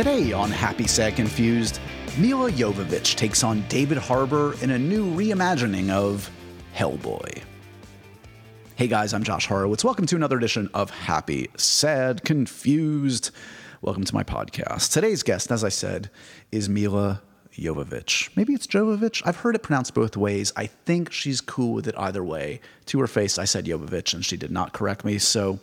[0.00, 1.78] Today on Happy Sad Confused,
[2.16, 6.30] Milla Jovovich takes on David Harbour in a new reimagining of
[6.74, 7.42] Hellboy.
[8.76, 9.84] Hey guys, I'm Josh Horowitz.
[9.84, 13.30] Welcome to another edition of Happy Sad Confused.
[13.82, 14.90] Welcome to my podcast.
[14.90, 16.08] Today's guest, as I said,
[16.50, 17.20] is Milla
[17.52, 18.34] Jovovich.
[18.34, 19.20] Maybe it's Jovovich.
[19.26, 20.50] I've heard it pronounced both ways.
[20.56, 22.62] I think she's cool with it either way.
[22.86, 25.18] To her face, I said Jovovich, and she did not correct me.
[25.18, 25.60] So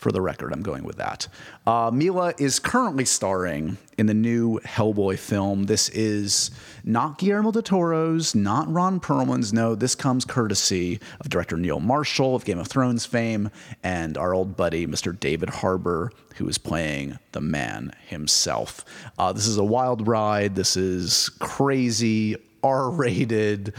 [0.00, 0.52] for the record.
[0.52, 1.28] I'm going with that.
[1.66, 5.64] Uh, Milla is currently starring in the new Hellboy film.
[5.64, 6.50] This is
[6.84, 9.52] not Guillermo del Toro's, not Ron Perlman's.
[9.52, 13.50] No, this comes courtesy of director Neil Marshall of Game of Thrones fame
[13.82, 15.18] and our old buddy, Mr.
[15.18, 18.84] David Harbour, who is playing the man himself.
[19.18, 20.54] Uh, this is a wild ride.
[20.54, 23.74] This is crazy, R rated,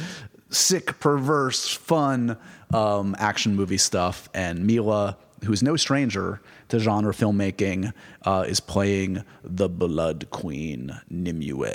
[0.51, 2.37] sick, perverse, fun
[2.71, 4.29] um, action movie stuff.
[4.35, 7.93] And Milla who is no stranger to genre filmmaking,
[8.25, 11.65] uh, is playing the Blood Queen Nimue.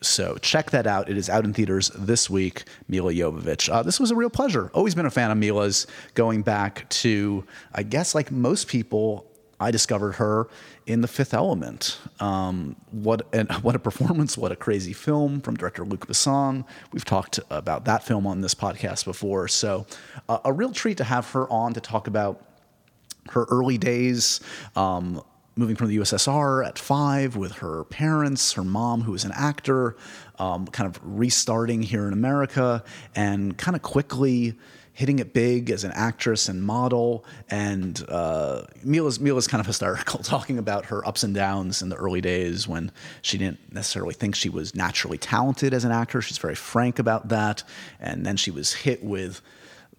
[0.00, 1.08] So check that out.
[1.08, 2.64] It is out in theaters this week.
[2.88, 3.72] Milla Jovovich.
[3.72, 4.70] Uh, this was a real pleasure.
[4.74, 5.86] Always been a fan of Milla's.
[6.14, 7.44] Going back to,
[7.74, 9.26] I guess, like most people,
[9.58, 10.48] I discovered her
[10.86, 11.98] in The Fifth Element.
[12.18, 14.38] Um, what and what a performance!
[14.38, 16.64] What a crazy film from director Luc Besson.
[16.92, 19.86] We've talked about that film on this podcast before, so
[20.28, 22.42] uh, a real treat to have her on to talk about
[23.30, 24.40] her early days.
[24.76, 25.22] Um,
[25.56, 29.96] moving from the USSR at five with her parents, her mom, who was an actor,
[30.38, 32.82] um, kind of restarting here in America,
[33.14, 34.56] and kind of quickly
[34.92, 37.24] hitting it big as an actress and model.
[37.48, 41.96] And uh, Milla's, Milla's kind of hysterical, talking about her ups and downs in the
[41.96, 46.20] early days when she didn't necessarily think she was naturally talented as an actor.
[46.20, 47.62] She's very frank about that.
[47.98, 49.40] And then she was hit with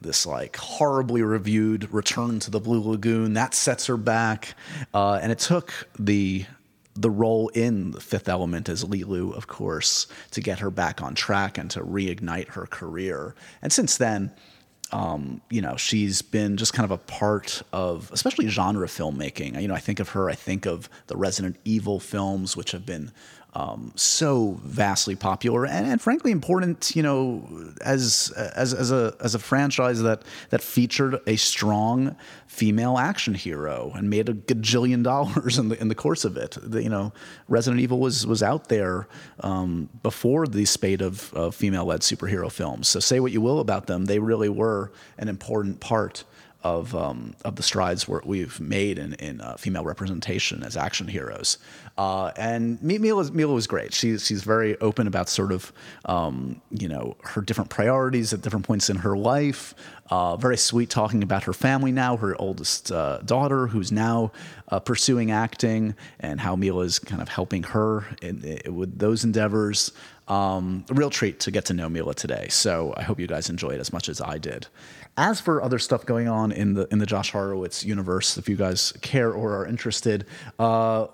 [0.01, 3.33] this like horribly reviewed Return to the Blue Lagoon.
[3.33, 4.55] That sets her back,
[4.93, 6.45] uh, and it took the
[6.95, 11.15] the role in the Fifth Element as Leeloo, of course, to get her back on
[11.15, 13.33] track and to reignite her career.
[13.61, 14.31] And since then,
[14.91, 19.61] um, you know, she's been just kind of a part of, especially genre filmmaking.
[19.61, 22.85] You know, I think of her, I think of the Resident Evil films, which have
[22.85, 23.11] been
[23.53, 26.95] um, so vastly popular and, and, frankly important.
[26.95, 27.49] You know,
[27.81, 32.15] as as as a as a franchise that that featured a strong
[32.47, 36.57] female action hero and made a gajillion dollars in the in the course of it.
[36.61, 37.11] The, you know,
[37.49, 39.07] Resident Evil was was out there
[39.41, 42.87] um, before the spate of, of female led superhero films.
[42.87, 46.23] So say what you will about them, they really were an important part
[46.63, 51.57] of um, of the strides we've made in, in uh, female representation as action heroes.
[51.97, 53.93] Uh, and Milla, Milla was great.
[53.93, 55.71] She's she's very open about sort of
[56.05, 59.73] um, you know her different priorities at different points in her life.
[60.09, 64.31] Uh, very sweet talking about her family now, her oldest uh, daughter, who's now
[64.69, 69.23] uh, pursuing acting, and how Milla is kind of helping her in, in, with those
[69.23, 69.91] endeavors.
[70.27, 72.47] Um, a real treat to get to know Milla today.
[72.49, 74.67] So I hope you guys enjoy it as much as I did.
[75.17, 78.55] As for other stuff going on in the in the Josh Horowitz universe, if you
[78.55, 80.25] guys care or are interested,
[80.57, 81.07] uh,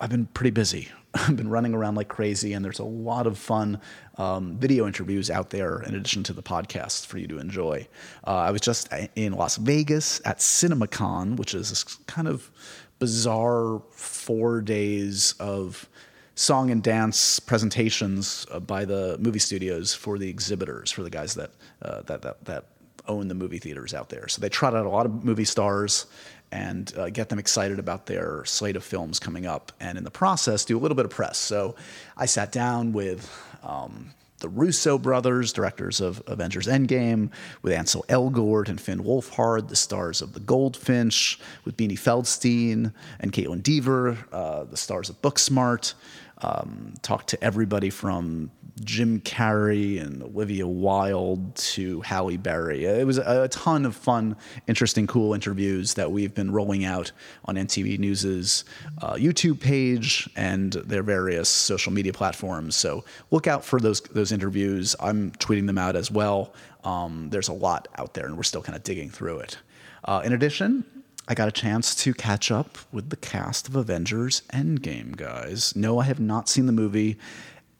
[0.00, 0.88] I've been pretty busy.
[1.14, 3.80] I've been running around like crazy, and there's a lot of fun
[4.16, 7.86] um, video interviews out there in addition to the podcast for you to enjoy.
[8.26, 12.50] Uh, I was just in Las Vegas at CinemaCon, which is this kind of
[12.98, 15.88] bizarre four days of
[16.34, 21.34] song and dance presentations uh, by the movie studios for the exhibitors, for the guys
[21.34, 21.50] that
[21.82, 22.64] uh, that that that
[23.08, 24.28] own the movie theaters out there.
[24.28, 26.06] So they trot out a lot of movie stars
[26.52, 30.10] and uh, get them excited about their slate of films coming up, and in the
[30.10, 31.38] process, do a little bit of press.
[31.38, 31.76] So
[32.16, 33.30] I sat down with
[33.62, 37.30] um, the Russo brothers, directors of Avengers Endgame,
[37.62, 43.32] with Ansel Elgort and Finn Wolfhard, the stars of The Goldfinch, with Beanie Feldstein and
[43.32, 45.94] Kaitlyn Dever, uh, the stars of Booksmart.
[46.42, 48.50] Um, talked to everybody from
[48.82, 52.84] Jim Carrey and Olivia Wilde to Halle Berry.
[52.84, 54.36] It was a, ton of fun,
[54.66, 57.12] interesting, cool interviews that we've been rolling out
[57.44, 58.64] on MTV News's
[59.02, 62.74] uh, YouTube page and their various social media platforms.
[62.74, 64.96] So look out for those those interviews.
[65.00, 66.54] I'm tweeting them out as well.
[66.84, 69.58] Um, there's a lot out there, and we're still kind of digging through it.
[70.04, 70.84] Uh, in addition,
[71.30, 75.76] I got a chance to catch up with the cast of Avengers Endgame, guys.
[75.76, 77.18] No, I have not seen the movie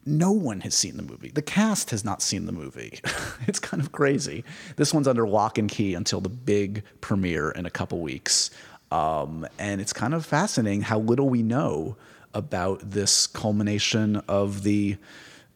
[0.06, 1.28] no one has seen the movie.
[1.28, 3.00] The cast has not seen the movie.
[3.46, 4.44] it's kind of crazy.
[4.76, 8.50] This one's under lock and key until the big premiere in a couple weeks.
[8.90, 11.96] Um, and it's kind of fascinating how little we know
[12.32, 14.96] about this culmination of the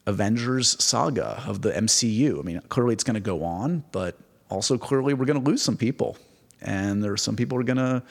[0.05, 2.39] Avengers saga of the MCU.
[2.39, 4.15] I mean, clearly it's going to go on, but
[4.49, 6.17] also clearly we're going to lose some people.
[6.61, 8.03] And there are some people who are to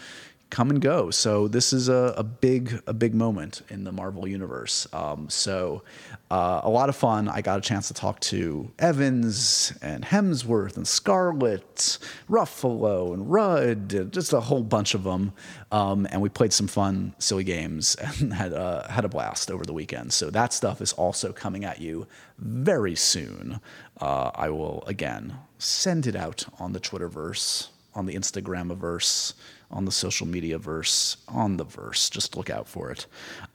[0.55, 1.11] come and go.
[1.11, 4.87] So this is a, a big a big moment in the Marvel universe.
[4.93, 5.82] Um, so
[6.31, 7.29] uh, a lot of fun.
[7.29, 11.99] I got a chance to talk to Evans and Hemsworth and Scarlett,
[12.31, 15.32] Ruffalo and Rudd, just a whole bunch of them.
[15.73, 19.64] Um, and we played some fun, silly games and had uh, had a blast over
[19.64, 20.12] the weekend.
[20.12, 22.06] So that stuff is also coming at you
[22.38, 23.61] very soon.
[24.00, 29.35] Uh, I will again send it out on the Twitterverse, on the Instagramiverse
[29.75, 32.08] on the social media verse, on the verse.
[32.08, 33.06] Just look out for it.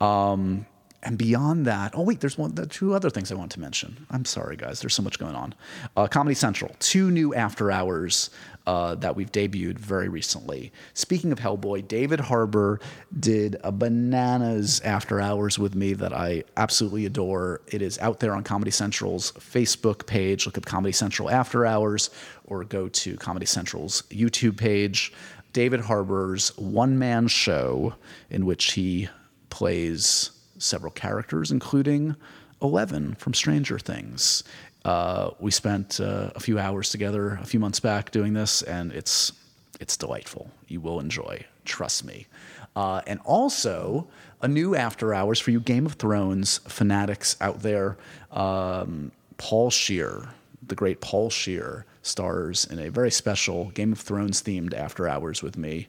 [0.02, 0.66] Um,
[1.02, 4.06] and beyond that, oh wait, there's one, two other things I want to mention.
[4.12, 4.82] I'm sorry, guys.
[4.82, 5.56] There's so much going on.
[5.96, 8.30] Uh, Comedy Central, two new after hours
[8.70, 10.72] uh, that we've debuted very recently.
[10.94, 12.80] Speaking of Hellboy, David Harbour
[13.20, 17.62] did a bananas after hours with me that I absolutely adore.
[17.66, 20.46] It is out there on Comedy Central's Facebook page.
[20.46, 22.12] Look up Comedy Central After Hours,
[22.44, 25.14] or go to Comedy Central's YouTube page.
[25.52, 27.96] David Harbour's one man show
[28.30, 29.10] in which he
[29.50, 30.30] plays
[30.60, 32.16] several characters, including
[32.62, 34.44] Eleven from Stranger Things.
[34.86, 38.92] Uh, we spent uh, a few hours together a few months back doing this, and
[38.92, 39.34] it's
[39.80, 40.52] it's delightful.
[40.68, 42.28] You will enjoy, trust me.
[42.76, 44.08] Uh, and also
[44.42, 47.98] a new after hours for you Game of Thrones fanatics out there.
[48.32, 50.30] Um, Paul Scheer,
[50.66, 55.44] the great Paul Scheer, stars in a very special Game of Thrones themed After Hours
[55.44, 55.88] with me.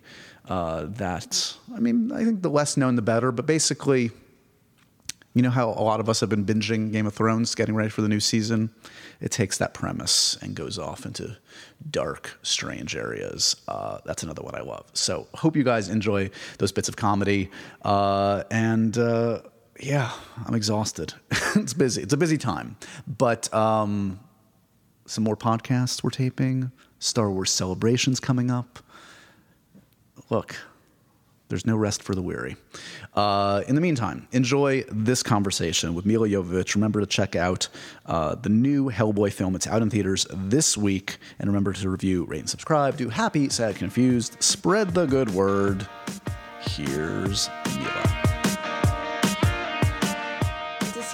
[0.49, 4.11] Uh, that, I mean, I think the less known the better, but basically,
[5.35, 7.89] you know how a lot of us have been binging Game of Thrones, getting ready
[7.89, 8.71] for the new season?
[9.21, 11.37] It takes that premise and goes off into
[11.91, 13.55] dark, strange areas.
[13.69, 14.87] Uh, that's another one I love.
[14.93, 17.51] So, hope you guys enjoy those bits of comedy.
[17.83, 19.43] Uh, and uh,
[19.79, 20.11] yeah,
[20.47, 21.15] I'm exhausted.
[21.55, 22.03] it's busy.
[22.03, 22.77] It's a busy time.
[23.07, 24.19] But um,
[25.07, 28.81] some more podcasts we're taping, Star Wars celebrations coming up.
[30.29, 30.57] Look,
[31.51, 32.57] there's no rest for the weary.
[33.15, 36.75] Uh, in the meantime, enjoy this conversation with Milla Jovovich.
[36.75, 37.69] Remember to check out
[38.07, 39.55] uh, the new Hellboy film.
[39.55, 41.19] It's out in theaters this week.
[41.39, 42.97] And remember to review, rate, and subscribe.
[42.97, 44.43] Do happy, sad, confused.
[44.43, 45.87] Spread the good word.
[46.63, 48.20] Here's Milla.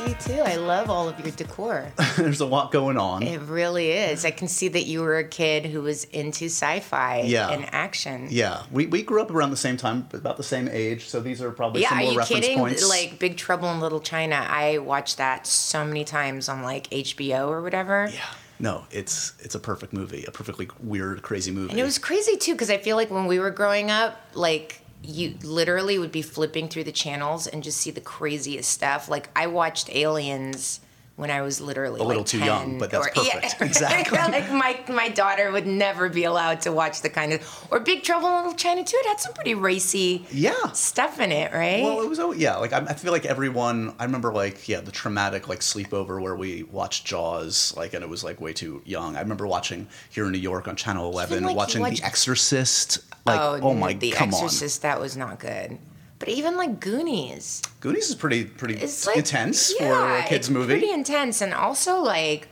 [0.06, 0.40] You too.
[0.40, 1.92] I love all of your decor.
[2.16, 3.22] There's a lot going on.
[3.22, 4.24] It really is.
[4.24, 7.50] I can see that you were a kid who was into sci-fi yeah.
[7.50, 8.28] and action.
[8.30, 11.08] Yeah, we, we grew up around the same time, about the same age.
[11.08, 11.90] So these are probably yeah.
[11.90, 12.58] Some are more you reference kidding?
[12.58, 12.88] Points.
[12.88, 14.46] Like Big Trouble in Little China.
[14.48, 18.08] I watched that so many times on like HBO or whatever.
[18.12, 18.24] Yeah.
[18.58, 21.70] No, it's it's a perfect movie, a perfectly weird, crazy movie.
[21.70, 24.80] And it was crazy too because I feel like when we were growing up, like
[25.06, 29.08] you literally would be flipping through the channels and just see the craziest stuff.
[29.08, 30.80] Like I watched Aliens
[31.16, 33.56] when I was literally a little like too 10, young, but that's or, perfect.
[33.60, 34.18] Yeah, exactly.
[34.18, 38.02] like my my daughter would never be allowed to watch the kind of or Big
[38.02, 38.98] Trouble in Little China too.
[39.00, 41.82] It had some pretty racy yeah stuff in it, right?
[41.82, 42.56] Well, it was oh yeah.
[42.56, 43.94] Like I, I feel like everyone.
[43.98, 48.08] I remember like yeah the traumatic like sleepover where we watched Jaws like and it
[48.08, 49.16] was like way too young.
[49.16, 52.02] I remember watching here in New York on Channel Eleven like, watching watched...
[52.02, 52.98] The Exorcist.
[53.24, 54.90] Like oh, oh my The come Exorcist on.
[54.90, 55.78] that was not good.
[56.18, 57.60] But even like Goonies.
[57.80, 58.74] Goonies is pretty pretty
[59.06, 59.88] like, intense yeah,
[60.20, 60.74] for a kids movie.
[60.78, 62.48] Pretty intense, and also like.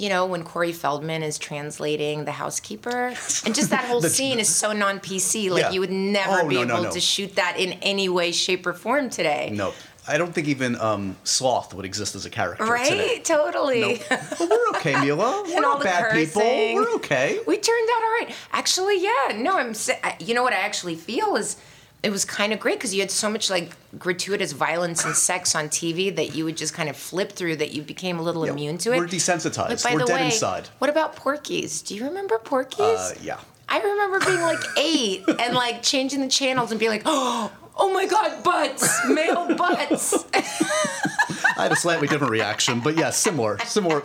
[0.00, 3.08] You know, when Corey Feldman is translating The Housekeeper,
[3.44, 5.50] and just that whole scene is so non PC.
[5.50, 5.70] Like, Yeah.
[5.72, 6.90] you would never Oh, be no, no, able no.
[6.92, 9.50] to shoot that in any way, shape, or form today.
[9.52, 9.74] No,
[10.06, 12.88] I don't think even um, Sloth would exist as a character Right?
[12.88, 13.18] today.
[13.24, 14.00] Totally.
[14.08, 15.42] But we're okay, Milla.
[15.48, 16.42] We're not the bad people.
[16.42, 17.40] We're okay.
[17.44, 18.32] We turned out all right.
[18.52, 19.32] Actually, yeah.
[19.34, 19.74] No, I'm.
[20.20, 21.56] You know what I actually feel is
[22.02, 25.54] it was kind of great because you had so much like gratuitous violence and sex
[25.56, 28.46] on TV that you would just kind of flip through that you became a little
[28.46, 28.98] Yeah, immune to it.
[28.98, 29.82] we're desensitized.
[29.84, 30.68] By We're the dead way, inside.
[30.78, 31.82] What about Porky's?
[31.82, 32.80] Do you remember Porky's?
[32.80, 33.40] Uh, yeah.
[33.68, 37.92] I remember being like eight and like changing the channels and being like, oh, oh
[37.92, 40.24] my god, butts, male butts.
[40.34, 44.02] I had a slightly different reaction, but yeah, similar, similar.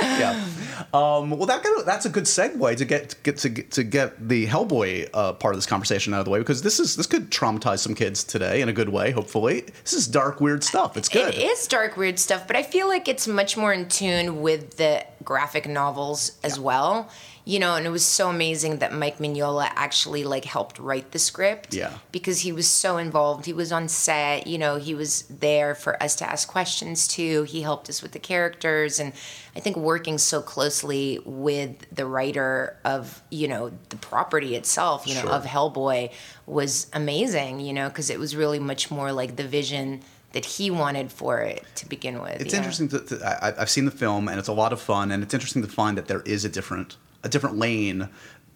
[0.00, 0.44] Yeah.
[0.92, 3.84] Um, well, that kind of, that's a good segue to get get to get, to
[3.84, 6.96] get the Hellboy uh, part of this conversation out of the way because this is
[6.96, 9.10] this could traumatize some kids today in a good way.
[9.10, 10.96] Hopefully, this is dark, weird stuff.
[10.96, 11.34] It's good.
[11.34, 14.76] It is dark, weird stuff, but I feel like it's much more in tune with
[14.76, 17.08] the graphic novels as well.
[17.44, 21.18] You know, and it was so amazing that Mike Mignola actually like helped write the
[21.18, 21.74] script.
[21.74, 21.98] Yeah.
[22.12, 23.46] Because he was so involved.
[23.46, 27.42] He was on set, you know, he was there for us to ask questions to.
[27.42, 29.12] He helped us with the characters and
[29.56, 35.14] I think working so closely with the writer of, you know, the property itself, you
[35.14, 35.30] know, Sure.
[35.30, 36.10] of Hellboy
[36.46, 40.70] was amazing, you know, because it was really much more like the vision that he
[40.70, 42.40] wanted for it to begin with.
[42.40, 42.58] It's yeah.
[42.58, 45.22] interesting to, to I, I've seen the film and it's a lot of fun and
[45.22, 48.08] it's interesting to find that there is a different a different lane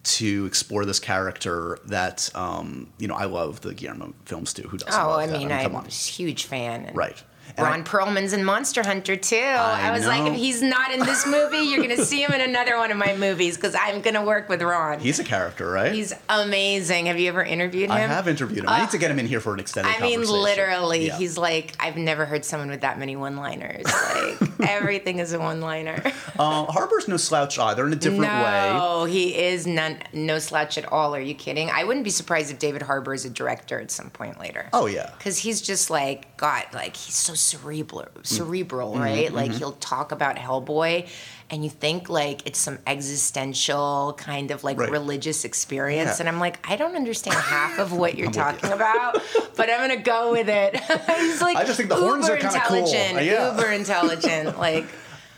[0.03, 4.63] to explore this character that um, you know I love the Guillermo films too.
[4.63, 4.93] Who doesn't?
[4.99, 5.37] Oh, I that?
[5.37, 6.85] mean, I'm a huge fan.
[6.85, 7.21] And right.
[7.55, 9.35] And Ron I- Perlman's in Monster Hunter too.
[9.37, 12.41] I, I was like, if he's not in this movie, you're gonna see him in
[12.41, 14.99] another one of my movies because I'm gonna work with Ron.
[14.99, 15.91] he's a character, right?
[15.93, 17.05] He's amazing.
[17.07, 17.91] Have you ever interviewed him?
[17.91, 18.69] I have interviewed him.
[18.69, 19.93] I need to get him in here for an extended.
[19.95, 21.17] I mean, literally, Yeah.
[21.17, 23.85] he's like, I've never heard someone with that many one-liners.
[23.85, 26.01] Like everything is a one-liner.
[26.37, 28.69] Uh, Harbour's no slouch either in a different way.
[28.73, 31.15] no, he is none, no slouch at all.
[31.15, 31.69] Are you kidding?
[31.69, 34.69] I wouldn't be surprised if David Harbour is a director at some point later.
[34.73, 35.11] Oh yeah.
[35.17, 40.11] because he's just like got like he's so cerebral cerebral Mm-hmm, right like he'll talk
[40.11, 41.07] about hellboy
[41.49, 44.91] and you think like it's some existential kind of like Right.
[44.91, 46.15] religious experience Yeah.
[46.21, 48.39] and i'm like i don't understand half of what you're I'm you.
[48.39, 49.21] talking about
[49.55, 50.75] but i'm gonna go with it
[51.17, 52.77] he's like I just think the horns are kinda cool.
[52.77, 53.51] intelligent Yeah.
[53.55, 54.85] uber intelligent like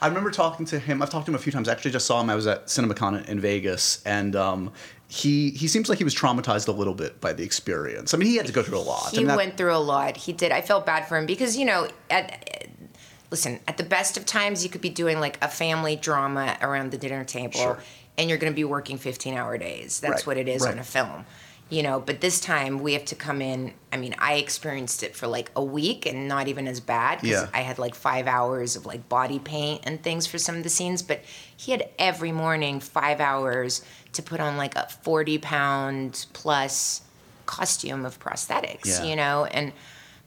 [0.02, 1.02] I remember talking to him.
[1.02, 1.68] I've talked to him a few times.
[1.68, 2.30] I actually just saw him.
[2.30, 4.72] I was at CinemaCon in Vegas, and um,
[5.08, 8.14] he he seems like he was traumatized a little bit by the experience.
[8.14, 9.08] I mean, he had to go through a lot.
[9.08, 10.16] I He mean, that- went through a lot.
[10.18, 10.52] He did.
[10.52, 12.68] I felt bad for him because you know, at
[13.32, 16.92] listen, at the best of times, you could be doing like a family drama around
[16.92, 17.80] the dinner table, Sure.
[18.18, 20.00] and you're going to be working 15 hour days.
[20.00, 20.72] That's Right, what it is right.
[20.74, 21.26] on a film.
[21.70, 23.74] You know, but this time we have to come in.
[23.94, 27.44] I mean, I experienced it for like a week and not even as bad because
[27.44, 27.50] Yeah.
[27.54, 30.70] I had like five hours of like body paint and things for some of the
[30.70, 31.04] scenes.
[31.04, 31.24] But
[31.56, 33.84] he had every morning five hours
[34.14, 37.02] to put on like a 40 pound plus
[37.46, 39.04] costume of prosthetics, Yeah.
[39.04, 39.46] you know?
[39.46, 39.72] And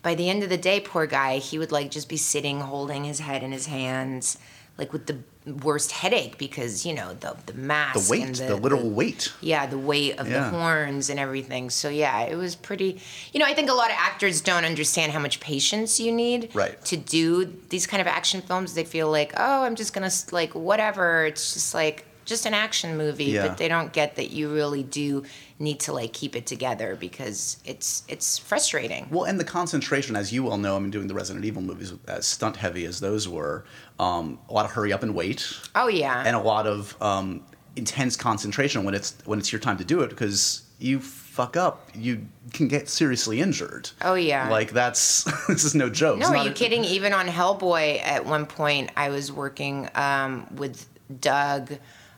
[0.02, 3.02] by the end of the day, poor guy, he would like just be sitting holding
[3.04, 4.38] his head in his hands,
[4.78, 5.18] like with the
[5.62, 9.32] worst headache because, you know, the the mask the weight, and the, literal weight.
[9.40, 10.44] yeah, the weight of Yeah.
[10.44, 11.68] the horns and everything.
[11.70, 13.00] So yeah, it was pretty.
[13.32, 16.50] You know, I think a lot of actors don't understand how much patience you need
[16.54, 16.82] Right.
[16.84, 18.74] to do these kind of action films.
[18.74, 21.26] They feel like, oh, I'm just gonna like whatever.
[21.26, 23.48] It's just like just an action movie, Yeah.
[23.48, 25.24] but they don't get that you really do
[25.58, 29.08] need to like keep it together because it's it's frustrating.
[29.10, 31.92] Well, and the concentration, as you well know, I mean, doing the Resident Evil movies,
[32.08, 33.64] as stunt heavy as those were,
[33.98, 37.44] um, a lot of hurry up and wait, Oh yeah, and a lot of um,
[37.76, 41.88] intense concentration when it's when it's your time to do it because you fuck up,
[41.94, 43.88] you can get seriously injured.
[44.02, 44.50] Oh, yeah.
[44.50, 46.18] like that's this is no joke.
[46.18, 46.84] No, are you a- kidding?
[46.84, 50.86] Even on Hellboy, at one point, I was working um, with
[51.20, 51.72] Doug.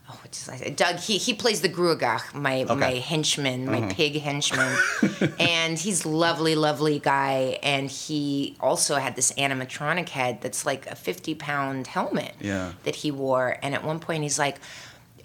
[0.07, 0.69] Oh, what did I?
[0.69, 0.97] Doug.
[0.99, 4.77] He he plays the Gruagach, my my henchman, my pig henchman,
[5.39, 7.57] and he's lovely, lovely guy.
[7.63, 12.73] And he also had this animatronic head that's like a fifty pound helmet Yeah.
[12.83, 13.57] that he wore.
[13.63, 14.57] And at one point, he's like,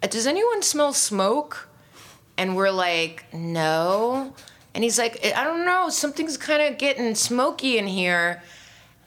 [0.02, 1.68] "Uh, "Does anyone smell smoke?"
[2.38, 4.32] And we're like, no.
[4.74, 8.42] And he's like, I don't know, something's kind of getting smoky in here.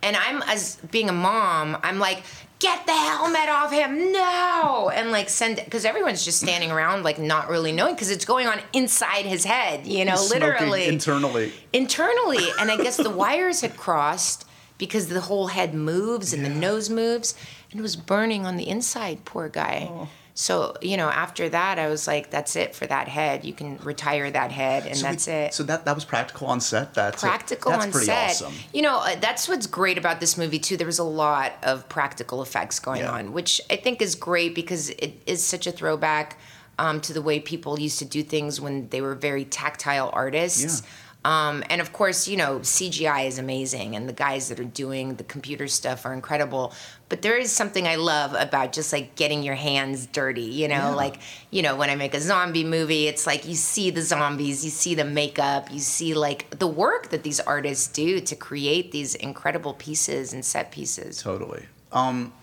[0.04, 2.22] And I'm, as being a mom, I'm like,
[2.64, 4.88] get the helmet off him now.
[4.90, 8.26] And like, send it, because everyone's just standing around, like, not really knowing, because it's
[8.26, 10.88] going on inside his head, you know, smoking literally.
[10.88, 11.54] internally.
[11.74, 12.48] internally.
[12.60, 16.90] And I guess the wires had crossed because the whole head moves and the nose
[16.90, 17.36] moves,
[17.70, 19.90] and it was burning on the inside, poor guy.
[19.92, 20.08] Oh.
[20.36, 23.46] So, you know, after that, I was like, that's it for that head.
[23.46, 25.54] You can retire that head, and So we- that's it.
[25.54, 26.96] So that that was practical on set.
[26.96, 28.30] That's practical that's on pretty set.
[28.32, 28.54] awesome.
[28.74, 30.76] You know, uh, that's what's great about this movie too.
[30.76, 33.12] There was a lot of practical effects going Yeah.
[33.12, 36.40] on, which I think is great because it is such a throwback
[36.80, 40.82] um, to the way people used to do things when they were very tactile artists.
[40.82, 40.90] Yeah.
[41.26, 45.16] Um, and of course, you know, CGI is amazing, and the guys that are doing
[45.16, 46.74] the computer stuff are incredible.
[47.08, 50.76] But there is something I love about just like getting your hands dirty, you know,
[50.76, 50.96] Yeah.
[50.96, 51.20] like,
[51.52, 54.72] you know, when I make a zombie movie, it's like you see the zombies, you
[54.72, 59.16] see the makeup, you see like the work that these artists do to create these
[59.16, 61.22] incredible pieces and set pieces.
[61.22, 61.68] Totally.
[61.92, 62.34] Um,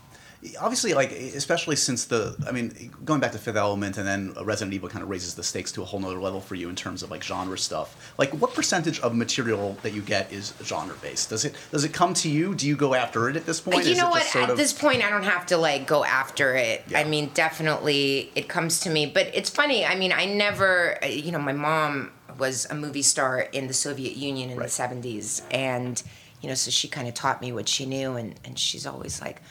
[0.60, 4.72] obviously, like especially since the, I mean, going back to Fifth Element and then Resident
[4.74, 7.02] Evil kind of raises the stakes to a whole nother level for you in terms
[7.02, 8.12] of like genre stuff.
[8.18, 11.30] Like, what percentage of material that you get is genre based?
[11.30, 12.54] Does it does it come to you?
[12.54, 13.84] Do you go after it at this point?
[13.84, 14.34] you Is know what?
[14.36, 16.84] At of- this point, I don't have to like go after it.
[16.88, 17.00] Yeah.
[17.00, 19.06] I mean, definitely it comes to me.
[19.06, 19.84] But it's funny.
[19.84, 24.16] I mean, I never, you know, my mom was a movie star in the Soviet
[24.16, 24.68] Union in Right.
[24.70, 25.42] the 70s.
[25.50, 26.02] And,
[26.40, 28.14] you know, so she kind of taught me what she knew.
[28.14, 29.42] And, and she's always like,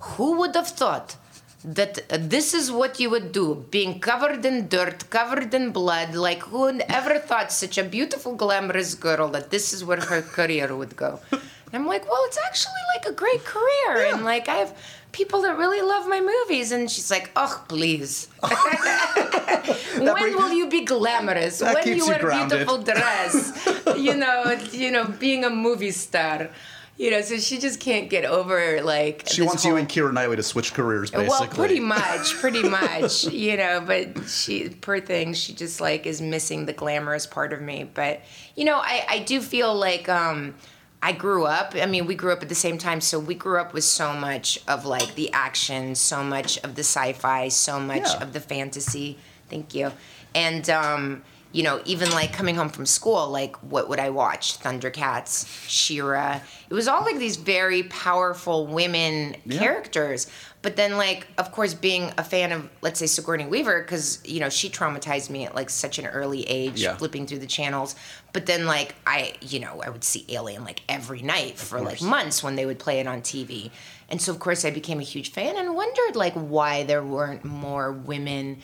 [0.00, 1.16] who would have thought?
[1.64, 6.14] That this is what you would do, being covered in dirt, covered in blood.
[6.14, 10.74] Like, who ever thought such a beautiful, glamorous girl that this is where her career
[10.76, 11.18] would go?
[11.32, 14.72] And I'm like, well, it's actually like a great career, and like I have
[15.10, 16.70] people that really love my movies.
[16.70, 18.28] And she's like, oh, please,
[19.98, 21.60] when brings- will you be glamorous?
[21.60, 23.68] When you wear beautiful dress?
[23.98, 26.50] you know, you know, being a movie star.
[26.98, 29.22] You know, so she just can't get over like.
[29.28, 29.72] She wants whole...
[29.72, 31.28] you and Keira Knightley to switch careers, basically.
[31.28, 33.80] Well, pretty much, pretty much, you know.
[33.80, 37.84] But she, poor thing, she just like is missing the glamorous part of me.
[37.84, 38.22] But
[38.56, 40.08] you know, I I do feel like.
[40.08, 40.54] um
[41.00, 41.74] I grew up.
[41.80, 44.14] I mean, we grew up at the same time, so we grew up with so
[44.14, 48.20] much of like the action, so much of the sci-fi, so much yeah.
[48.20, 49.16] of the fantasy.
[49.48, 49.92] Thank you.
[50.34, 54.58] And um, you know, even like coming home from school, like what would I watch?
[54.60, 56.40] Thundercats, She-Ra.
[56.68, 59.58] It was all like these very powerful women yeah.
[59.58, 60.26] characters.
[60.60, 64.40] But then, like, of course, being a fan of, let's say, Sigourney Weaver, because you
[64.40, 66.96] know she traumatized me at like such an early age, yeah.
[66.96, 67.94] flipping through the channels.
[68.32, 72.02] But then, like, I, you know, I would see Alien like every night for like
[72.02, 73.70] months when they would play it on TV,
[74.08, 77.44] and so of course I became a huge fan and wondered like why there weren't
[77.44, 78.58] more women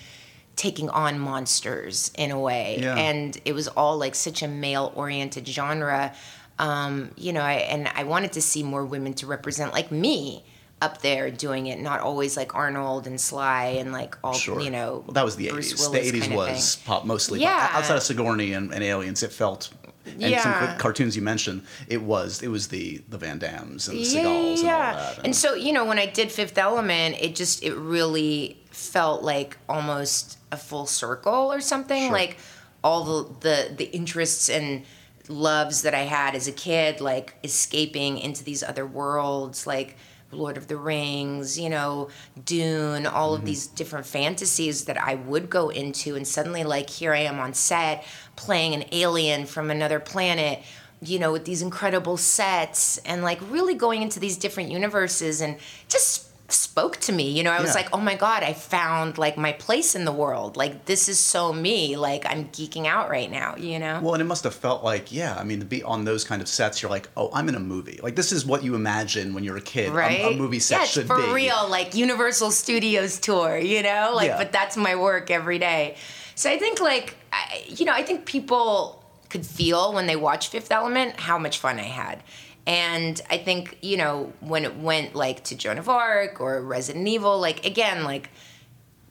[0.57, 2.97] taking on monsters in a way yeah.
[2.97, 6.13] and it was all like such a male oriented genre
[6.59, 10.45] um, you know I, and i wanted to see more women to represent like me
[10.81, 14.61] up there doing it not always like arnold and sly and like all sure.
[14.61, 17.69] you know well, that was the Bruce 80s Willis the 80s was pop mostly yeah.
[17.69, 17.77] Pop.
[17.79, 19.71] outside of sigourney and, and aliens it felt
[20.07, 20.69] and yeah.
[20.69, 24.23] some cartoons you mentioned, it was it was the the Van Dammes and the yeah,
[24.23, 25.17] Seagals and all that.
[25.17, 29.23] And, and so you know, when I did Fifth Element, it just it really felt
[29.23, 32.05] like almost a full circle or something.
[32.05, 32.13] Sure.
[32.13, 32.39] Like
[32.83, 34.85] all the, the the interests and
[35.29, 39.97] loves that I had as a kid, like escaping into these other worlds, like
[40.31, 42.09] Lord of the Rings, you know,
[42.45, 43.41] Dune, all mm-hmm.
[43.41, 46.17] of these different fantasies that I would go into.
[46.17, 48.05] And suddenly, like, here I am on set
[48.37, 50.63] playing an alien from another planet,
[51.01, 55.57] you know, with these incredible sets and like really going into these different universes and
[55.89, 57.31] just spoke to me.
[57.31, 57.83] You know, I was yeah.
[57.83, 60.57] like, oh my God, I found like my place in the world.
[60.57, 61.97] Like, this is so me.
[61.97, 64.01] Like, I'm geeking out right now, you know?
[64.03, 66.41] Well, and it must have felt like, yeah, I mean, to be on those kind
[66.41, 68.01] of sets, you're like, oh, I'm in a movie.
[68.03, 69.91] Like, this is what you imagine when you're a kid.
[69.91, 70.21] Right.
[70.21, 71.23] A, a movie set yeah, should for be.
[71.23, 74.13] For real, like Universal Studios tour, you know?
[74.15, 74.39] Like, yeah.
[74.39, 75.97] but that's my work every day.
[76.35, 80.49] So I think, like, I, you know, I think people could feel when they watch
[80.49, 82.23] Fifth Element how much fun I had.
[82.67, 87.07] And I think, you know, when it went like to Joan of Arc or Resident
[87.07, 88.31] Evil, like again, like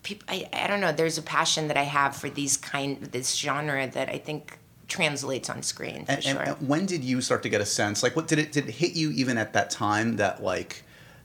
[0.01, 3.35] people, I, I don't know, there's a passion that I have for these kind, this
[3.35, 6.41] genre that I think translates on screen for and, sure.
[6.41, 8.71] And when did you start to get a sense, like what did it, did it
[8.71, 10.83] hit you even at that time that like,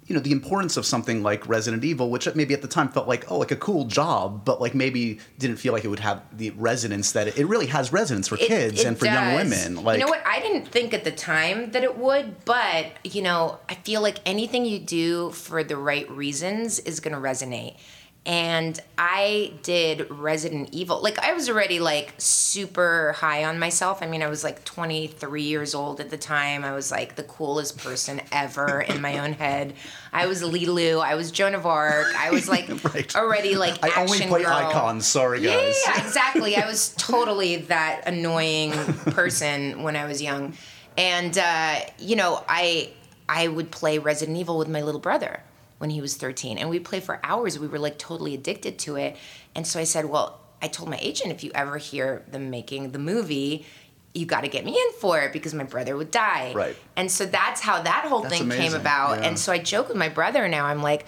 [0.09, 3.07] you know the importance of something like Resident Evil, which maybe at the time felt
[3.07, 6.23] like oh like a cool job, but like maybe didn't feel like it would have
[6.37, 9.15] the resonance that it, it really has resonance for it, kids it and for does.
[9.15, 9.85] young women.
[9.85, 13.23] Like you know what, I didn't think at the time that it would, but you
[13.23, 17.77] know I feel like anything you do for the right reasons is going to resonate
[18.29, 21.01] and I did Resident Evil.
[21.03, 24.03] Like I was already like super high on myself.
[24.03, 26.63] I mean, I was like 23 years old at the time.
[26.63, 29.73] I was like the coolest person ever in my own head.
[30.13, 31.03] I was Leeloo.
[31.03, 32.15] I was Joan of Arc.
[32.15, 33.17] I was like right.
[33.17, 34.53] already like I only play girl.
[34.53, 35.07] icons.
[35.07, 35.83] Sorry guys.
[35.87, 36.55] Yeah, yeah, exactly.
[36.57, 40.53] I was totally that annoying person when I was young,
[40.99, 42.91] and uh, you know, I
[43.27, 45.43] I would play Resident Evil with my little brother
[45.79, 47.59] when he was 13 and we played for hours.
[47.59, 49.17] We were like totally addicted to it.
[49.55, 52.93] And so i said well i told my agent if you ever hear them making
[52.93, 53.65] the movie
[54.15, 56.53] you got to get me in for it because my brother would die.
[56.55, 56.77] Right.
[56.97, 58.71] And so that's how that whole that's thing amazing.
[58.71, 59.29] came about yeah.
[59.29, 60.67] and so i joke with my brother now.
[60.67, 61.07] I'm like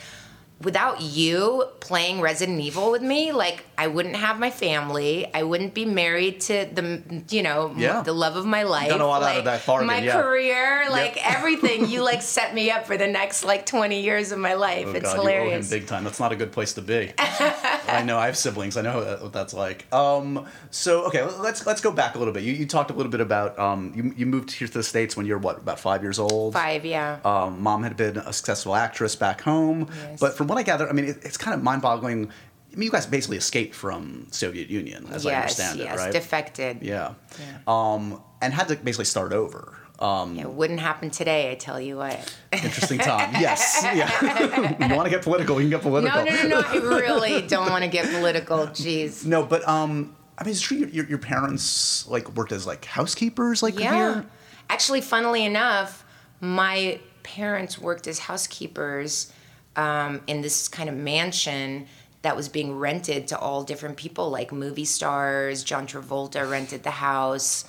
[0.62, 5.32] without you playing Resident Evil with me, like I wouldn't have my family.
[5.32, 8.02] I wouldn't be married to the you know yeah.
[8.02, 8.90] the love of my life.
[8.90, 10.20] Got a lot like, out of that bargain, My yeah.
[10.20, 11.38] career, like yep.
[11.38, 11.88] everything.
[11.88, 14.86] You like set me up for the next like twenty years of my life.
[14.88, 15.72] Oh, it's God, hilarious.
[15.72, 16.04] You big time.
[16.04, 17.12] That's not a good place to be.
[17.18, 18.18] I know.
[18.18, 18.76] I have siblings.
[18.76, 19.90] I know what that's like.
[19.92, 22.42] Um, so okay, let's let's go back a little bit.
[22.42, 25.16] You, you talked a little bit about um, you you moved here to the states
[25.16, 26.52] when you're what about five years old.
[26.52, 27.18] Five, yeah.
[27.24, 30.20] Um, mom had been a successful actress back home, yes.
[30.20, 31.06] but from what I gather, I mean.
[31.06, 32.26] It, it's kind of mind-boggling.
[32.26, 35.98] I mean, you guys basically escaped from Soviet Union, as yes, I understand yes, it,
[35.98, 36.12] right?
[36.12, 36.78] defected.
[36.82, 37.14] Yeah.
[37.38, 37.58] yeah.
[37.66, 39.76] Um, and had to basically start over.
[40.00, 42.34] Um, it wouldn't happen today, I tell you what.
[42.52, 43.34] Interesting time.
[43.40, 43.80] Yes.
[43.82, 44.88] Yeah.
[44.88, 45.56] you want to get political?
[45.60, 46.24] You can get political.
[46.24, 46.66] No, no, no, no.
[46.66, 48.66] I really don't want to get political.
[48.68, 49.24] Jeez.
[49.24, 50.78] No, but um, I mean, it's true.
[50.78, 53.94] Your, your parents like worked as like housekeepers, like yeah.
[53.94, 54.26] here.
[54.68, 56.04] Actually, funnily enough,
[56.40, 59.32] my parents worked as housekeepers
[59.76, 61.87] um, in this kind of mansion
[62.22, 65.64] that was being rented to all different people, like movie stars.
[65.64, 67.64] John Travolta rented the house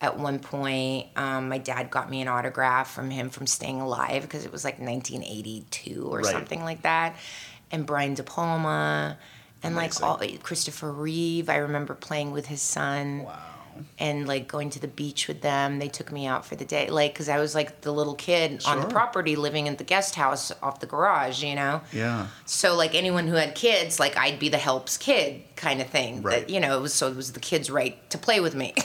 [0.00, 1.08] at one point.
[1.16, 4.64] Um, my dad got me an autograph from him from Staying Alive because it was
[4.64, 6.26] like 1982 or right.
[6.26, 7.16] something like that.
[7.72, 9.18] And Brian De Palma
[9.62, 10.02] and Amazing.
[10.02, 11.48] like all Christopher Reeve.
[11.48, 13.24] I remember playing with his son.
[13.24, 13.55] Wow.
[13.98, 15.78] And like going to the beach with them.
[15.78, 18.64] They took me out for the day, like because I was like the little kid
[18.66, 21.80] on the property living in the guest house off the garage, you know.
[21.92, 22.28] Yeah.
[22.44, 26.22] So like anyone who had kids, like I'd be the helps kid kind of thing.
[26.22, 26.40] Right.
[26.46, 28.74] That you know, it was so it was the kids' right to play with me.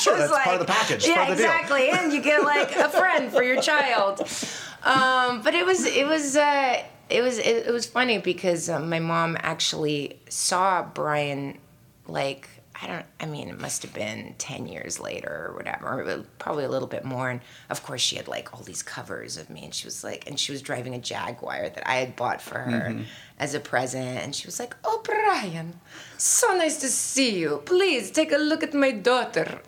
[0.00, 1.06] Sure, It was that's part of the package.
[1.06, 1.44] Yeah, the deal.
[1.44, 1.90] exactly.
[1.90, 4.20] And you get like a friend for your child.
[4.82, 8.78] Um, but it was it was uh, it was it, it was funny because uh,
[8.80, 11.58] my mom actually saw Brian
[12.06, 12.48] like
[12.82, 16.68] I don't I mean it must have been 10 years later or whatever probably a
[16.68, 19.74] little bit more and of course she had like all these covers of me and
[19.74, 22.70] she was like and she was driving a Jaguar that I had bought for her
[22.90, 23.02] Mm-hmm.
[23.38, 25.78] as a present and she was like oh Brian
[26.16, 29.60] so nice to see you please take a look at my daughter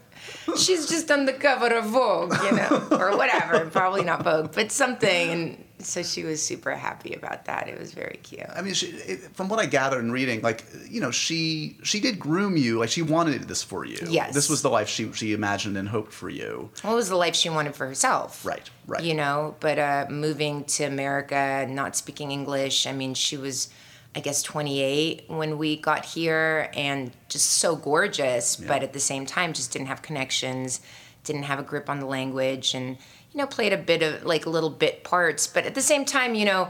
[0.57, 3.69] she's just on the cover of Vogue, you know, or whatever.
[3.73, 5.31] Probably not Vogue, but something.
[5.31, 7.69] And so she was super happy about that.
[7.69, 8.47] It was very cute.
[8.55, 12.01] I mean, she, it, from what I gathered in reading, like you know, she she
[12.01, 12.79] did groom you.
[12.79, 13.99] Like she wanted this for you.
[14.09, 14.35] Yes.
[14.35, 16.71] This was the life she she imagined and hoped for you.
[16.83, 18.45] What was the life she wanted for herself?
[18.45, 19.03] Right, right.
[19.03, 22.87] You know, but uh, moving to America, not speaking English.
[22.87, 23.69] I mean, she was,
[24.15, 28.57] I guess, 28 when we got here, and just so gorgeous.
[28.57, 30.81] But at the same time, just didn't have connections,
[31.25, 32.99] didn't have a grip on the language, and
[33.33, 35.47] you know, played a bit of like little bit parts.
[35.47, 36.69] But at the same time, you know.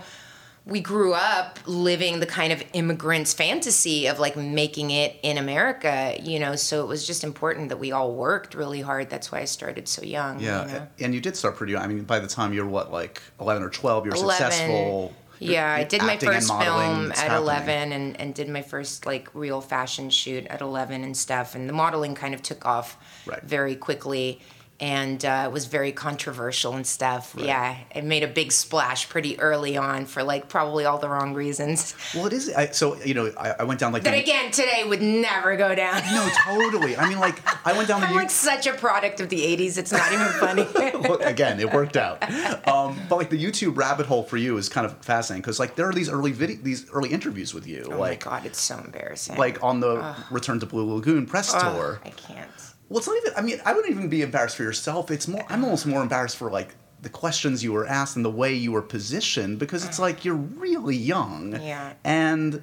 [0.65, 6.17] We grew up living the kind of immigrant's fantasy of like making it in America,
[6.23, 6.55] you know.
[6.55, 9.11] So it was just important that we all worked really hard.
[9.11, 10.39] That's why I started so young.
[10.39, 10.87] Yeah, you know?
[11.01, 11.73] and you did start pretty.
[11.73, 11.83] young.
[11.83, 14.31] I mean, by the time you're what, like eleven or twelve, you're 11.
[14.53, 15.13] successful.
[15.41, 17.43] Yeah, I did my first film at happening.
[17.43, 21.57] 11 and, and did my first like real fashion shoot at 11 and stuff.
[21.57, 22.97] And the modeling kind of took off
[23.27, 23.43] Right.
[23.43, 24.41] very quickly
[24.83, 27.37] and uh, was very controversial and stuff.
[27.39, 31.35] Yeah, it made a big splash pretty early on for like probably all the wrong
[31.35, 31.95] reasons.
[32.13, 32.53] Well, it is.
[32.53, 35.57] I, so you know, I, I went down like That the- again today would never
[35.57, 36.03] go down.
[36.13, 36.97] No, totally.
[36.97, 38.09] I mean, like I went down the.
[38.09, 40.67] I'm like such a product of the 80s, it's not even funny.
[41.09, 42.21] well, again, it worked out.
[42.67, 45.77] Um, but like the YouTube rabbit hole for you is kind of fascinating because like
[45.77, 48.61] there are these early video, these early interviews with you, oh like my god, it's
[48.61, 49.37] so embarrassing.
[49.37, 52.01] like on the Return to Blue Lagoon press Ugh, tour.
[52.05, 52.51] I can't.
[52.93, 53.33] Well, it's not even.
[53.39, 55.11] I mean, I wouldn't even be embarrassed for yourself.
[55.11, 55.43] It's more.
[55.49, 58.71] I'm almost more embarrassed for like the questions you were asked and the way you
[58.71, 60.01] were positioned because it's mm.
[60.01, 61.59] like you're really young.
[61.59, 61.95] Yeah.
[62.05, 62.63] And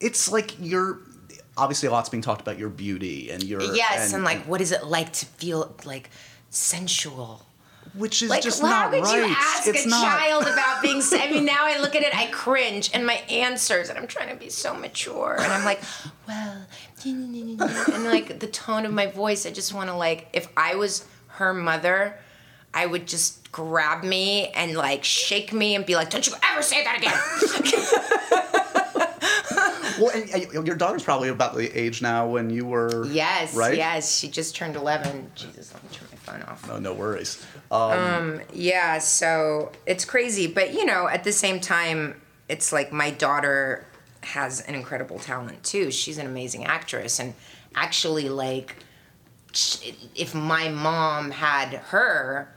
[0.00, 1.00] it's like you're
[1.58, 4.72] obviously a lot's being talked about your beauty and your Yes, and, like, what is
[4.72, 6.08] it like to feel like
[6.48, 7.44] sensual?
[7.94, 9.28] Which is Like, just how not could right.
[9.28, 10.02] you ask it's a not.
[10.04, 11.02] child about being?
[11.12, 14.28] I mean, now I look at it, I cringe, and my answers, and I'm trying
[14.30, 15.80] to be so mature, and I'm like,
[16.26, 16.66] well,
[17.04, 21.04] and like the tone of my voice, I just want to like, if I was
[21.28, 22.18] her mother,
[22.72, 26.62] I would just grab me and like shake me and be like, don't you ever
[26.62, 27.12] say that again.
[30.00, 33.06] Well, and, your daughter's probably about the age now when you were.
[33.06, 33.76] yes, Right.
[33.76, 35.30] yes, she just turned 11.
[35.34, 36.66] Jesus, let me turn my phone off.
[36.66, 37.44] No, no worries.
[37.70, 43.10] Um, Yeah, so it's crazy, but you know, at the same time, it's like my
[43.10, 43.86] daughter
[44.22, 45.90] has an incredible talent too.
[45.90, 47.34] She's an amazing actress, and
[47.74, 48.76] actually, like,
[50.14, 52.52] if my mom had her,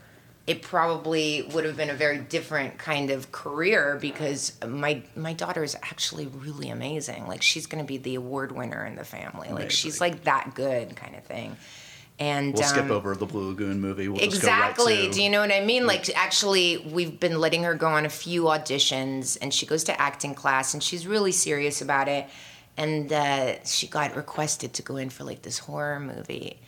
[0.46, 5.64] it probably would have been a very different kind of career because my my daughter
[5.64, 7.28] is actually really amazing.
[7.28, 9.50] Like, she's going to be the award winner in the family.
[9.52, 11.56] Like, she's like that good kind of thing.
[12.20, 14.08] And we'll skip um, over the Blue Lagoon movie.
[14.08, 14.96] We'll just Exactly.
[14.96, 15.88] go right to, Do you know what I mean?
[15.88, 20.00] Like, actually, we've been letting her go on a few auditions, and she goes to
[20.00, 22.28] acting class, and she's really serious about it.
[22.78, 26.60] And uh, she got requested to go in for like this horror movie,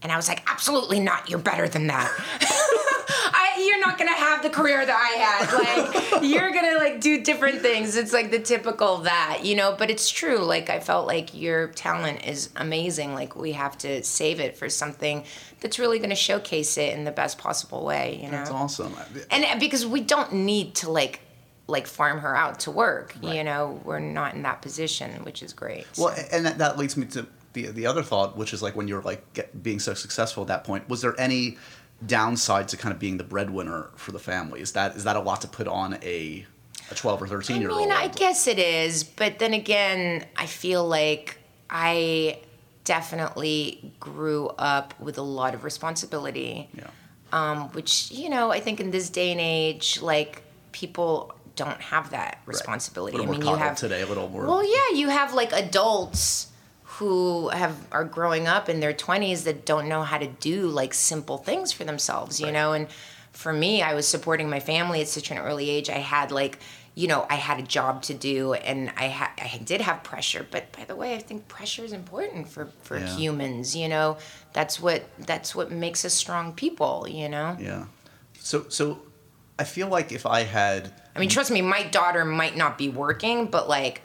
[0.00, 1.28] and I was like, absolutely not.
[1.28, 2.10] You're better than that.
[3.08, 6.12] I, you're not gonna have the career that I had.
[6.12, 7.96] Like, you're gonna like do different things.
[7.96, 9.74] It's like the typical that, you know.
[9.78, 10.38] But it's true.
[10.38, 13.14] Like, I felt like your talent is amazing.
[13.14, 15.24] Like, we have to save it for something
[15.60, 18.18] that's really gonna showcase it in the best possible way.
[18.22, 18.38] You know.
[18.38, 18.94] That's awesome.
[19.30, 21.20] And uh, because we don't need to like
[21.68, 23.16] like farm her out to work.
[23.22, 25.86] You know, we're not in that position, which is great.
[25.98, 26.22] Well, so.
[26.32, 29.02] and that, that leads me to the the other thought, which is like when you're
[29.02, 31.56] like get, being so successful at that point, was there any
[32.04, 34.60] downside to kind of being the breadwinner for the family?
[34.60, 36.44] Is that is that a lot to put on a
[36.90, 37.78] a 12 or 13 year old?
[37.78, 37.88] I old?
[37.90, 42.38] mean, I guess it is, but then again, I feel like I
[42.84, 46.84] definitely grew up with a lot of responsibility, Yeah.
[47.32, 52.10] um, which, you know, I think in this day and age, like, people don't have
[52.10, 53.16] that responsibility.
[53.18, 54.46] Little I mean, you have today, a little more.
[54.46, 56.48] Well, yeah, you have like adults
[56.98, 60.94] who have are growing up in their 20s that don't know how to do like
[60.94, 62.52] simple things for themselves, you Right.
[62.54, 62.88] know, and
[63.32, 65.90] for me, I was supporting my family at such an early age.
[65.90, 66.58] I had like,
[66.94, 70.46] you know, I had a job to do and I ha- I did have pressure,
[70.50, 73.06] but by the way, I think pressure is important for for Yeah.
[73.16, 74.16] humans, you know.
[74.54, 77.58] That's what that's what makes us strong people, you know.
[77.60, 77.84] Yeah.
[78.38, 79.00] So so
[79.58, 82.88] I feel like if I had I mean, trust me, my daughter might not be
[82.88, 84.00] working, but like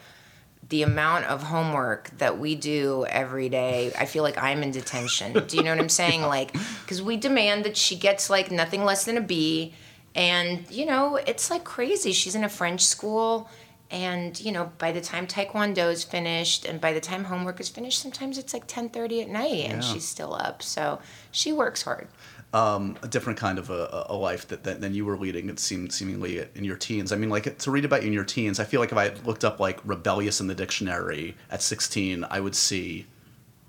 [0.71, 5.33] the amount of homework that we do every day, I feel like I'm in detention.
[5.47, 6.21] Do you know what I'm saying?
[6.23, 9.73] Like, because we demand that she gets like nothing less than a B.
[10.15, 12.11] And, you know, it's like crazy.
[12.13, 13.49] She's in a French school.
[13.91, 17.67] And, you know, by the time Taekwondo is finished and by the time homework is
[17.67, 19.93] finished, sometimes it's like 10.30 at night and Yeah.
[19.93, 20.63] she's still up.
[20.63, 20.99] So
[21.31, 22.07] she works hard.
[22.53, 25.47] Um, a different kind of a, a life that, that than you were leading.
[25.47, 27.13] It seemed seemingly in your teens.
[27.13, 29.13] I mean, like to read about you in your teens, I feel like if I
[29.23, 33.05] looked up like rebellious in the dictionary at sixteen, I would see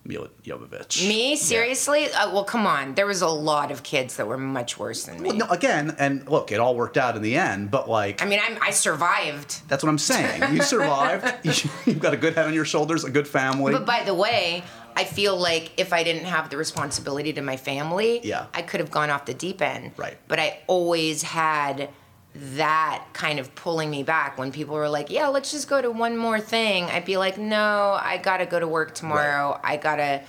[0.04, 1.06] Milla Jovovich.
[1.06, 1.30] Me?
[1.30, 1.36] Yeah.
[1.36, 2.06] Seriously?
[2.12, 2.94] Uh, well, come on.
[2.94, 5.28] There was a lot of kids that were much worse than me.
[5.28, 8.20] Well, no, again, and look, it all worked out in the end, but like.
[8.20, 9.68] I mean, I'm, I survived.
[9.68, 10.54] that's what I'm saying.
[10.54, 11.46] You survived.
[11.86, 13.72] You've got a good head on your shoulders, a good family.
[13.72, 14.64] But by the way,
[14.96, 18.46] I feel like if I didn't have the responsibility to my family, Yeah.
[18.54, 19.92] I could have gone off the deep end.
[19.96, 20.16] Right.
[20.28, 21.88] But I always had
[22.34, 25.90] that kind of pulling me back when people were like, "Yeah, let's just go to
[25.90, 29.60] one more thing." I'd be like, "No, I got to go to work tomorrow.
[29.62, 30.22] I got to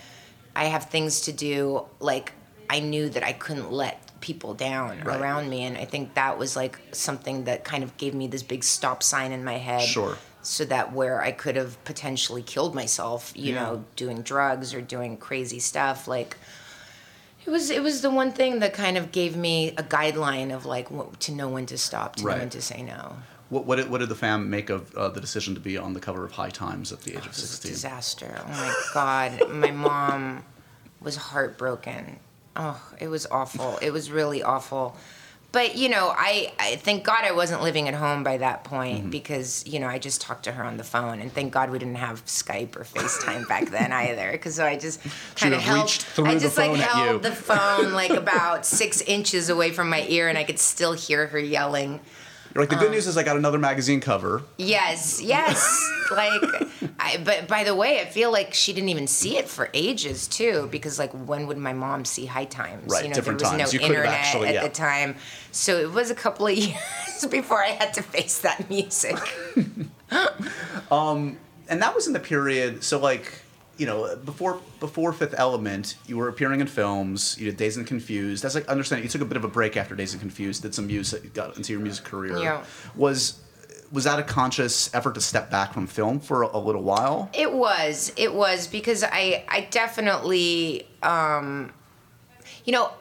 [0.56, 2.34] I have things to do." Like
[2.70, 5.20] I knew that I couldn't let people down Right.
[5.20, 8.42] around me and I think that was like something that kind of gave me this
[8.42, 10.18] big stop sign in my head Sure.
[10.44, 13.64] So that where I could have potentially killed myself, you Yeah.
[13.64, 16.38] know, doing drugs or doing crazy stuff, like
[17.46, 20.66] it was it was the one thing that kind of gave me a guideline of
[20.66, 22.36] like what, to know when to stop, to Right.
[22.36, 23.18] know when to say no.
[23.50, 25.94] what, what, did, what did the fam make of uh, the decision to be on
[25.94, 27.72] the cover of High Times at the age of was a 16?
[27.72, 28.36] disaster.
[28.46, 30.44] Oh my god, my mom
[31.02, 32.20] was heartbroken.
[32.56, 33.78] Oh, it was awful.
[33.82, 34.96] It was really awful.
[35.54, 38.74] But you know, I, I thank God I wasn't living at home by that point
[39.02, 39.10] Mm-hmm.
[39.12, 41.80] because you know I just talked to her on the phone, and thank God we
[41.80, 44.32] didn't have Skype or FaceTime back then either.
[44.32, 45.00] Because so I just
[45.36, 49.72] kind of held, I the just like held the phone like about six inches away
[49.72, 52.00] from my ear, and I could still hear her yelling.
[52.54, 54.44] You're like, the good news is I got another magazine cover.
[54.58, 55.92] Yes, yes.
[56.12, 56.42] like,
[57.00, 60.28] I, but by the way, I feel like she didn't even see it for ages
[60.28, 62.92] too, because like, when would my mom see High Times?
[62.92, 63.74] Right, you know, different there was times.
[63.74, 64.64] no You internet actually- at yeah.
[64.64, 65.16] the time,
[65.52, 69.18] so it was a couple of years before I had to face that music.
[70.92, 71.38] um,
[71.70, 73.32] and that was in the period so like
[73.78, 77.88] you know before before fifth element you were appearing in films you did Dazed and
[77.88, 78.44] Confused.
[78.44, 80.76] That's like understand you took a bit of a break after Dazed and Confused did
[80.76, 82.38] some music got into your music career.
[82.38, 82.64] Yeah.
[82.96, 83.40] was
[83.92, 87.30] was that a conscious effort to step back from film for a, a little while?
[87.34, 88.12] It was.
[88.18, 91.72] It was because I I definitely um
[92.66, 92.92] you know,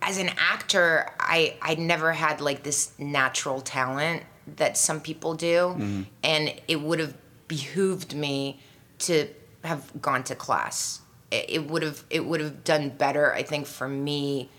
[0.00, 4.24] as an actor, I I never had like this natural talent
[4.56, 6.04] that some people do.
[6.22, 7.14] And it would have
[7.48, 8.60] behooved me
[9.00, 9.28] to
[9.64, 11.00] have gone to class.
[11.30, 14.50] It, would have it would have done better I think for me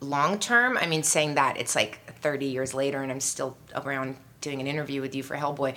[0.00, 0.76] long term.
[0.76, 4.66] I mean saying that it's like 30 years later and I'm still around doing an
[4.66, 5.76] interview with you for Hellboy.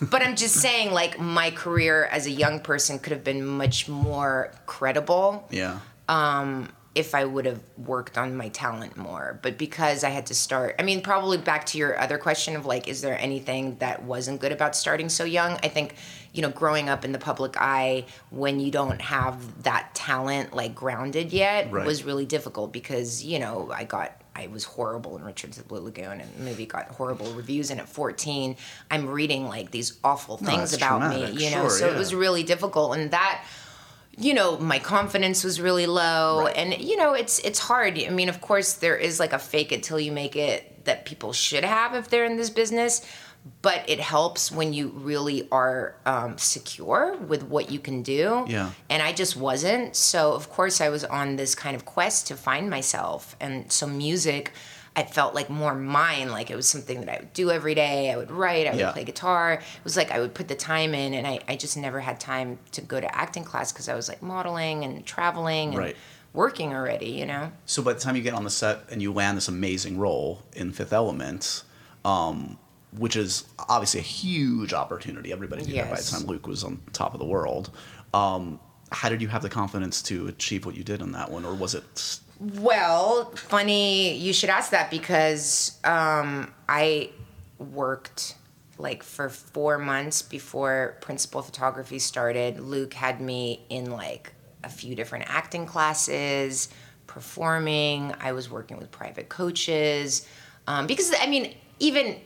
[0.10, 3.88] but I'm just saying like my career as a young person could have been much
[3.88, 9.38] more credible yeah um, if I would have worked on my talent more.
[9.42, 12.64] But because I had to start, I mean, probably back to your other question of
[12.64, 15.58] like, is there anything that wasn't good about starting so young?
[15.62, 15.94] I think,
[16.36, 20.74] you know, growing up in the public eye when you don't have that talent like
[20.74, 21.86] grounded yet Right.
[21.86, 24.12] was really difficult because, you know, I got.
[24.38, 27.70] I was horrible in Richard's Blue Lagoon, and the movie got horrible reviews.
[27.70, 28.54] And at 14,
[28.90, 31.34] I'm reading like these awful things that's about traumatic.
[31.36, 31.62] me, you know.
[31.62, 33.42] Sure, so it was really difficult, and that
[34.18, 36.56] you know my confidence was really low Right.
[36.56, 39.72] and you know it's it's hard i mean of course there is like a fake
[39.72, 43.02] it till you make it that people should have if they're in this business
[43.62, 48.70] but it helps when you really are um, secure with what you can do Yeah.
[48.90, 52.34] and i just wasn't so of course i was on this kind of quest to
[52.36, 54.52] find myself and so music
[54.98, 58.10] I felt like more mine, like it was something that I would do every day.
[58.10, 58.92] I would write, I would Yeah.
[58.92, 59.52] play guitar.
[59.52, 62.18] It was like I would put the time in, and I, I just never had
[62.18, 65.96] time to go to acting class because I was like modeling and traveling and Right.
[66.32, 67.52] working already, you know?
[67.66, 70.40] so by the time you get on the set and you land this amazing role
[70.54, 71.62] in fifth element
[72.06, 72.56] um,
[72.98, 75.32] which is obviously a huge opportunity.
[75.32, 77.70] Everybody knew that by the time Luc was on top of the world.
[78.14, 78.60] Um,
[78.92, 81.54] how did you have the confidence to achieve what you did on that one or
[81.54, 87.10] was it Well, funny you should ask that because um, I
[87.58, 88.36] worked
[88.78, 92.60] like for four months before principal photography started.
[92.60, 94.32] Luc had me in like
[94.62, 96.68] a few different acting classes,
[97.06, 98.14] performing.
[98.20, 100.26] I was working with private coaches.
[100.66, 102.16] Um, because I mean, even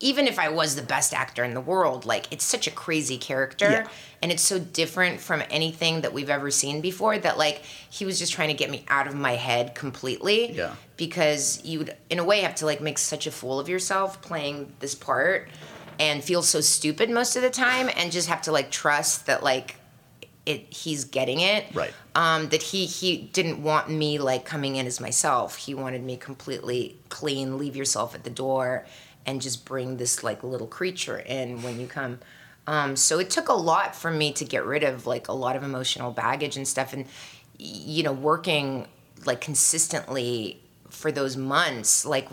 [0.00, 3.18] even if I was the best actor in the world, like it's such a crazy
[3.18, 3.88] character Yeah.
[4.22, 8.18] and it's so different from anything that we've ever seen before that like he was
[8.18, 10.52] just trying to get me out of my head completely.
[10.52, 10.74] Yeah.
[10.96, 14.20] Because you would in a way have to like make such a fool of yourself
[14.22, 15.48] playing this part
[15.98, 19.42] and feel so stupid most of the time and just have to like trust that
[19.42, 19.76] like
[20.46, 21.92] it he's getting it Right.
[22.14, 25.56] um, that he he didn't want me like coming in as myself.
[25.56, 28.86] He wanted me completely clean, leave yourself at the door,
[29.26, 32.18] and just bring this like little creature in when you come.
[32.66, 35.56] Um, so it took a lot for me to get rid of like a lot
[35.56, 37.06] of emotional baggage and stuff, and
[37.58, 38.86] you know, working
[39.26, 42.28] like consistently for those months like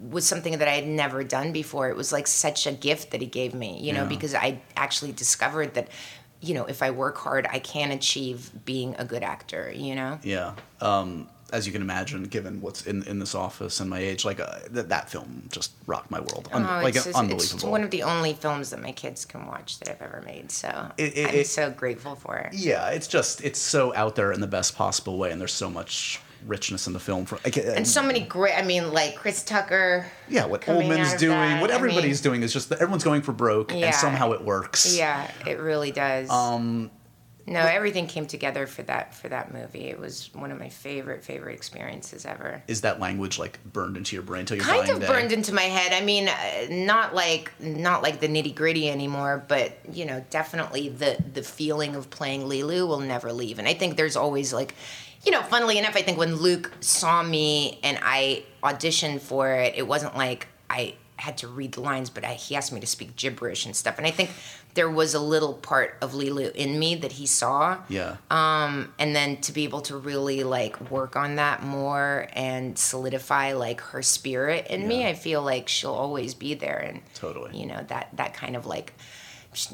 [0.00, 1.88] was something that I had never done before.
[1.90, 4.08] It was like such a gift that he gave me, you know, Yeah.
[4.08, 5.88] because I actually discovered that
[6.40, 10.18] you know, if I work hard, I can achieve being a good actor, you know?
[10.22, 10.52] Yeah.
[10.78, 14.40] Um, as you can imagine, given what's in, in this office and my age, like
[14.40, 16.48] uh, th- that film just rocked my world.
[16.52, 17.54] Un- Oh, like it's, just- unbelievable.
[17.56, 20.50] it's one of the only films that my kids can watch that I've ever made.
[20.50, 22.54] So It- it- I'm it- so grateful for it.
[22.54, 25.70] yeah, it's just it's so out there in the best possible way, and there's so
[25.70, 27.24] much richness in the film.
[27.24, 30.06] For, like, And so many great, I mean, like Chris Tucker.
[30.28, 33.04] yeah, what coming Oldman's doing, that, what I everybody's mean- doing is just that everyone's
[33.04, 33.86] going for broke, Yeah.
[33.86, 34.94] and somehow it works.
[34.96, 36.28] Yeah, it really does.
[36.30, 36.90] Um,
[37.46, 39.84] no, everything came together for that for that movie.
[39.84, 42.62] It was one of my favorite favorite experiences ever.
[42.68, 45.06] is that language like burned into your brain till your kind of day?
[45.06, 45.92] burned into my head.
[45.92, 50.88] I mean, uh, not like not like the nitty gritty anymore, but you know, definitely
[50.88, 53.58] the the feeling of playing Leeloo will never leave.
[53.58, 54.74] And I think there's always like,
[55.24, 59.74] you know, funnily enough, I think when Luc saw me and I auditioned for it,
[59.76, 62.86] it wasn't like I had to read the lines, but I, he asked me to
[62.86, 63.98] speak gibberish and stuff.
[63.98, 64.30] And I think
[64.74, 68.16] there was a little part of Leeloo in me that he saw Yeah.
[68.30, 73.52] um, and then to be able to really like work on that more and solidify
[73.52, 77.56] like her spirit in me i feel like she'll always be there and Totally.
[77.58, 78.92] you know that that kind of like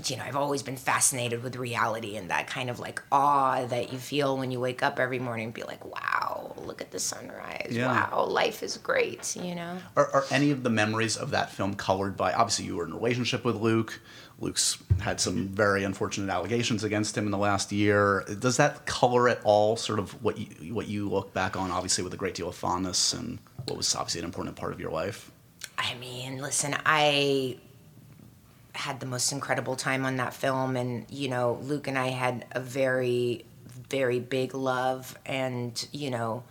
[0.04, 3.90] you know i've always been fascinated with reality and that kind of like awe that
[3.92, 6.98] you feel when you wake up every morning and be like wow look at the
[6.98, 7.86] sunrise Yeah.
[8.10, 11.74] wow life is great you know Are, are any of the memories of that film
[11.74, 12.34] colored by?
[12.34, 13.98] Obviously, you were in a relationship with Luc.
[14.40, 18.24] Luc's had some very unfortunate allegations against him in the last year.
[18.38, 21.70] Does that color at all sort of what you what you look back on?
[21.70, 24.81] Obviously, with a great deal of fondness and what was obviously an important part of
[24.81, 25.31] your life.
[25.76, 27.59] I mean, listen, I
[28.72, 32.46] had the most incredible time on that film, and you know, Luke and I had
[32.53, 33.44] a very,
[33.90, 36.44] very big love, and you know,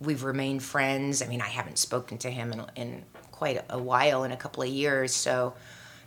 [0.00, 1.22] we've remained friends.
[1.22, 4.62] I mean, I haven't spoken to him in, in quite a while, in a couple
[4.62, 5.54] of years, so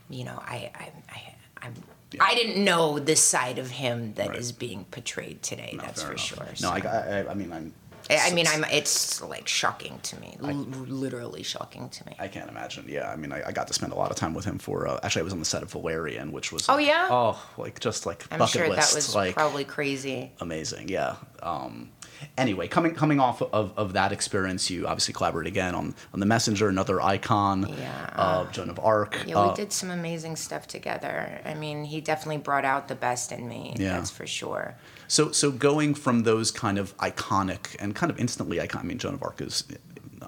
[0.10, 1.74] you know, I, I, I I'm.
[2.20, 4.60] I didn't know this side of him that is Right.
[4.60, 5.74] being portrayed today.
[5.76, 6.20] No, that's for enough.
[6.24, 6.46] sure.
[6.46, 6.70] No, so.
[6.70, 7.74] I, I, I mean, I'm.
[8.10, 8.64] I, I mean, I'm.
[8.66, 12.16] It's like shocking to me, L- literally shocking to me.
[12.20, 12.86] I can't imagine.
[12.88, 14.88] Yeah, I mean, I, I got to spend a lot of time with him for.
[14.88, 16.70] Uh, actually, I was on the set of Valerian, which was.
[16.70, 17.08] Oh, yeah?
[17.10, 20.32] Oh, like just like I'm bucket sure list, that was like probably crazy.
[20.40, 20.88] amazing.
[20.90, 21.16] Yeah.
[21.42, 21.90] Um,
[22.38, 26.26] anyway, coming coming off of, of that experience, you obviously collaborate again on on the
[26.26, 28.06] Messenger, another icon Yeah.
[28.16, 29.24] of Joan of Arc.
[29.28, 31.42] Yeah, Uh, we did some amazing stuff together.
[31.46, 33.76] I mean, he definitely brought out the best in me.
[33.78, 33.98] Yeah.
[33.98, 34.76] That's for sure.
[35.08, 38.80] So so going from those kind of iconic and kind of instantly iconic.
[38.80, 39.64] I mean, Joan of Arc is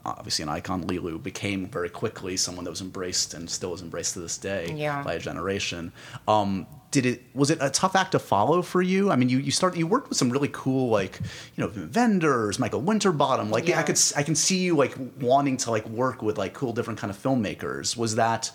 [0.06, 0.84] obviously an icon.
[0.86, 4.74] Leeloo became very quickly someone that was embraced and still is embraced to this day
[4.76, 5.02] Yeah.
[5.04, 5.92] by a generation.
[6.28, 9.12] Um, did it was it a tough act to follow for you?
[9.12, 11.19] I mean, you you start you worked with some really cool like
[11.56, 13.50] you know Wenders, Michael Winterbottom.
[13.50, 16.73] Like I could I can see you like wanting to like work with like cool
[16.73, 17.97] different kind of filmmakers.
[17.97, 18.52] Was that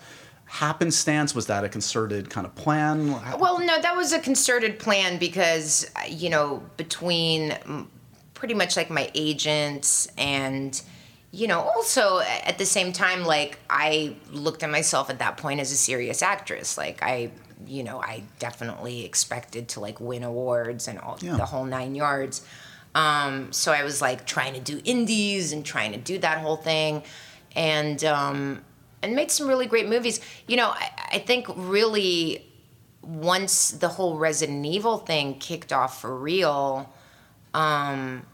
[0.53, 1.35] happenstance?
[1.35, 3.13] Was that a concerted kind of plan?
[3.39, 7.57] Well, no, that was a concerted plan because, you know, between
[8.35, 10.81] pretty much like my agents and,
[11.31, 15.59] you know, also at the same time, like I looked at myself at that point
[15.59, 16.77] as a serious actress.
[16.77, 17.31] Like I,
[17.67, 21.37] you know, I definitely expected to like win awards and all Yeah.
[21.37, 22.43] the whole nine yards.
[22.95, 26.57] Um, so I was like trying to do indies and trying to do that whole
[26.57, 27.03] thing,
[27.57, 28.63] and um,
[29.03, 30.21] and made some really great movies.
[30.47, 32.45] You know, I, I think really
[33.03, 36.93] once the whole Resident Evil thing kicked off for real,
[37.55, 38.25] um,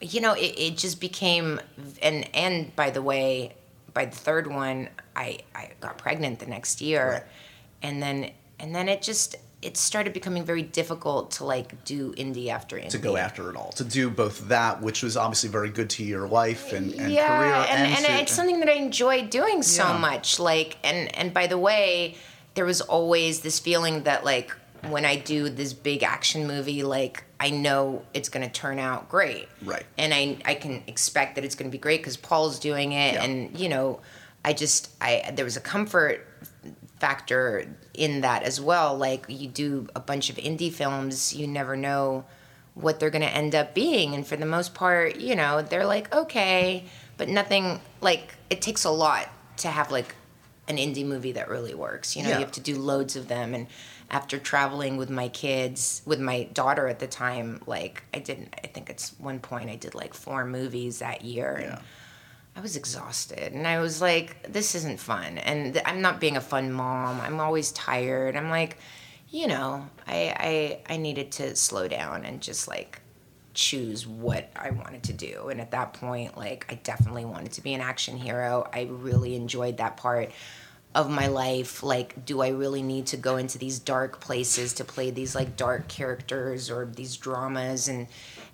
[0.00, 1.60] you know, it, it just became
[2.00, 3.54] and and by the way,
[3.92, 7.22] by the third one, I I got pregnant the next year, Right.
[7.82, 12.48] And then and then it just it started becoming very difficult to like do indie
[12.48, 15.68] after indie to go after it all, to do both that, which was obviously very
[15.68, 18.74] good to your life and, and yeah, career, and, and, to- it's something that I
[18.74, 19.98] enjoy doing so Yeah.
[19.98, 20.38] much.
[20.38, 22.16] Like, and and by the way,
[22.54, 24.54] there was always this feeling that like
[24.90, 29.08] when I do this big action movie, like I know it's going to turn out
[29.08, 29.84] great, Right.
[29.96, 33.14] And I I can expect that it's going to be great because Paul's doing it,
[33.14, 33.24] Yeah.
[33.24, 34.00] and you know.
[34.44, 36.24] I just I there was a comfort
[37.00, 38.96] factor in that as well.
[38.96, 42.24] Like you do a bunch of indie films, you never know
[42.74, 45.86] what they're going to end up being and for the most part, you know, they're
[45.86, 46.84] like okay,
[47.16, 49.28] but nothing like it takes a lot
[49.58, 50.14] to have like
[50.68, 52.14] an indie movie that really works.
[52.16, 52.34] You know, Yeah.
[52.36, 53.66] you have to do loads of them and
[54.10, 58.68] after traveling with my kids, with my daughter at the time, like I didn't I
[58.68, 61.78] think it's one point I did like four movies that year and Yeah.
[62.58, 65.38] I was exhausted and I was like, this isn't fun.
[65.38, 67.20] And th- I'm not being a fun mom.
[67.20, 68.34] I'm always tired.
[68.34, 68.78] I'm like,
[69.30, 73.00] you know, I, I, I needed to slow down and just like
[73.54, 75.50] choose what I wanted to do.
[75.50, 78.68] And at that point, like, I definitely wanted to be an action hero.
[78.72, 80.32] I really enjoyed that part
[80.96, 81.84] of my life.
[81.84, 85.56] Like, do I really need to go into these dark places to play these like
[85.56, 87.86] dark characters or these dramas?
[87.86, 88.08] And,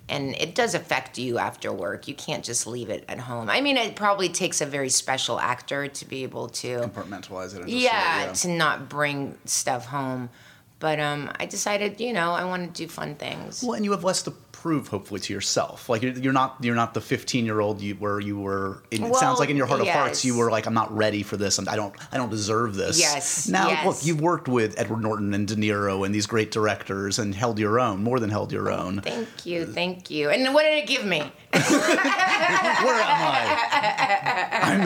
[0.07, 2.07] and it does affect you after work.
[2.07, 3.49] You can't just leave it at home.
[3.49, 7.61] I mean, it probably takes a very special actor to be able to, Compartmentalize it.
[7.61, 10.29] And just yeah, sort of- to not bring stuff home.
[10.77, 13.63] But um, I decided, you know, I want to do fun things.
[13.63, 14.31] Well, and you have less to
[14.61, 15.89] prove, hopefully, to yourself.
[15.89, 18.83] Like you're, you're not you're not the 15 year old you where you were.
[18.91, 21.23] In, it sounds like in your heart of hearts, you were like, I'm not ready
[21.23, 21.59] for this.
[21.59, 22.99] and I don't I don't deserve this.
[22.99, 23.85] Yes, Now yes.
[23.85, 27.59] look, you've worked with Edward Norton and De Niro and these great directors and held
[27.59, 29.01] your own, more than held your oh, own.
[29.01, 30.29] Thank you, thank you.
[30.29, 31.19] And what did it give me?
[31.51, 34.57] Where am I?
[34.61, 34.81] I'm,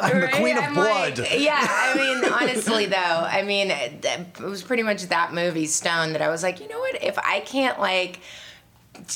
[0.00, 0.34] I'm the Right?
[0.34, 1.18] queen of I'm blood.
[1.18, 6.12] like- yeah, I mean, honestly, though, I mean, it, was pretty much that movie, Stone,
[6.12, 7.02] that I was like, you know what?
[7.02, 8.20] If I can't like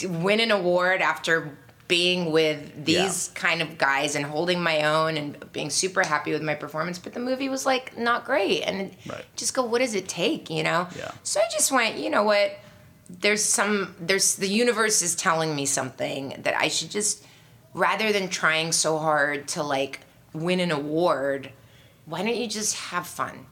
[0.09, 1.57] win an award after
[1.87, 6.43] being with these kind of guys and holding my own and being super happy with
[6.43, 9.25] my performance, but the movie was like not great, and Right.
[9.37, 10.49] just go, what does it take?
[10.49, 10.89] You know?
[10.97, 11.11] Yeah.
[11.23, 12.59] So I just went, you know what?
[13.11, 17.23] There's some, there's the universe is telling me something that I should just,
[17.75, 20.01] rather than trying so hard to like
[20.33, 21.51] win an award,
[22.07, 23.45] why don't you just have fun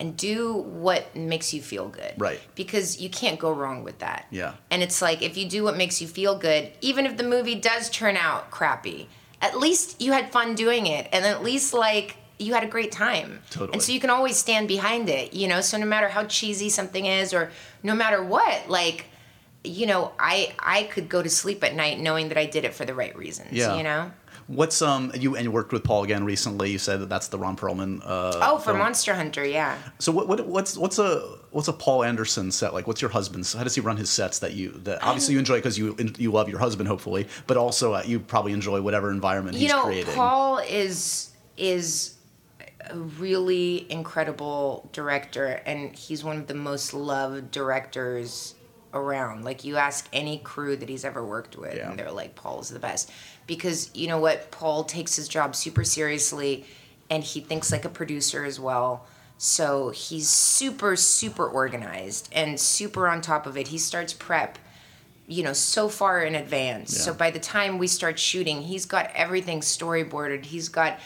[0.00, 2.14] and do what makes you feel good?
[2.18, 2.40] Right.
[2.54, 4.26] Because you can't go wrong with that.
[4.30, 4.54] Yeah.
[4.70, 7.56] And it's like if you do what makes you feel good, even if the movie
[7.56, 9.08] does turn out crappy,
[9.40, 12.92] at least you had fun doing it, and at least like you had a great
[12.92, 13.40] time.
[13.50, 13.74] Totally.
[13.74, 15.60] And so you can always stand behind it, you know.
[15.60, 17.50] So no matter how cheesy something is, or
[17.82, 19.06] no matter what, like,
[19.64, 22.74] you know, I I could go to sleep at night knowing that I did it
[22.74, 23.52] for the right reasons.
[23.52, 23.76] Yeah.
[23.76, 24.10] You know.
[24.48, 26.70] What's um you and you worked with Paul again recently?
[26.70, 28.00] You said that that's the Ron Perlman.
[28.02, 28.78] Uh, Oh, for film.
[28.78, 29.76] Monster Hunter, yeah.
[29.98, 31.20] So what, what what's what's a
[31.50, 32.86] what's a Paul Anderson set like?
[32.86, 33.52] What's your husband's?
[33.52, 36.32] How does he run his sets that you that obviously you enjoy because you you
[36.32, 39.82] love your husband hopefully, but also uh, you probably enjoy whatever environment you he's know
[39.84, 40.14] creating.
[40.14, 42.14] paul is is
[42.88, 48.54] a really incredible director and he's one of the most loved directors
[48.98, 49.44] around.
[49.44, 51.90] Like you ask any crew that he's ever worked with Yeah.
[51.90, 53.10] and they're like paul's the best.
[53.46, 54.50] Because you know what?
[54.50, 56.64] Paul takes his job super seriously
[57.10, 59.06] and he thinks like a producer as well.
[59.38, 63.68] So he's super super organized and super on top of it.
[63.68, 64.58] He starts prep
[65.30, 66.96] you know so far in advance.
[66.96, 70.46] So by the time we start shooting he's got everything storyboarded.
[70.46, 70.98] He's got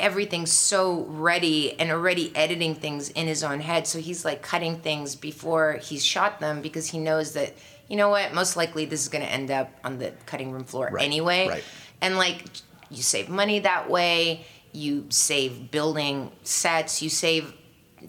[0.00, 3.86] everything so ready and already editing things in his own head.
[3.86, 7.54] So he's like cutting things before he's shot them because he knows that
[7.88, 10.64] you know what most likely this is going to end up on the cutting room
[10.64, 11.48] floor Right, anyway.
[11.48, 11.64] right.
[12.00, 12.44] and like
[12.90, 17.52] you save money that way you save building sets you save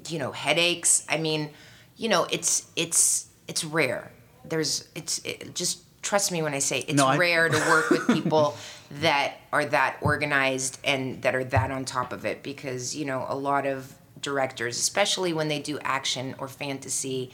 [0.08, 1.06] you know headaches.
[1.10, 1.50] I mean
[1.98, 4.12] you know it's it's it's rare.
[4.46, 7.90] There's it's it, just trust me when i say it's No, I- rare to work
[7.92, 8.56] with people
[9.00, 13.26] that are that organized and that are that on top of it because you know
[13.30, 17.32] a lot of directors especially when they do action or fantasy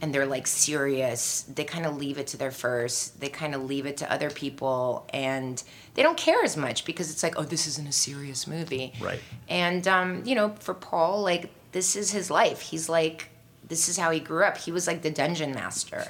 [0.00, 3.64] and they're like serious they kind of leave it to their first they kind of
[3.64, 5.62] leave it to other people and
[5.94, 8.92] they don't care as much because it's like oh this isn't a serious movie.
[9.00, 9.20] Right.
[9.48, 12.60] and um, you know for paul like this is his life.
[12.60, 13.28] He's like
[13.68, 14.56] this is how he grew up.
[14.56, 16.04] He was like the dungeon master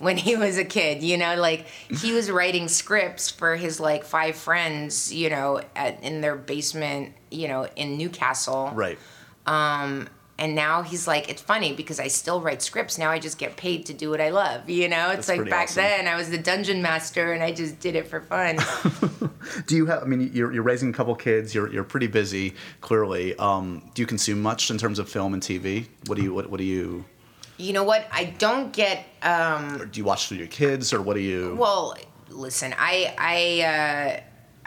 [0.00, 4.04] when he was a kid you know like he was writing scripts for his like
[4.04, 8.98] five friends you know at, in their basement you know in newcastle right.
[9.46, 10.08] and
[10.54, 13.86] now he's like it's funny because i still write scripts now i just get paid
[13.86, 15.82] to do what i love you know That's it's like back awesome.
[15.84, 18.58] then i was the dungeon master and i just did it for fun
[19.66, 20.02] Do you have?
[20.02, 21.54] I mean, you're, you're raising a couple kids.
[21.54, 22.54] You're you're pretty busy.
[22.82, 25.86] Clearly, um, do you consume much in terms of film and TV?
[26.06, 27.04] What do you what, what do you
[27.60, 31.02] you know what i don't get um or do you watch through your kids or
[31.02, 31.56] what do you?
[31.58, 31.96] Well,
[32.28, 34.20] listen, I I uh,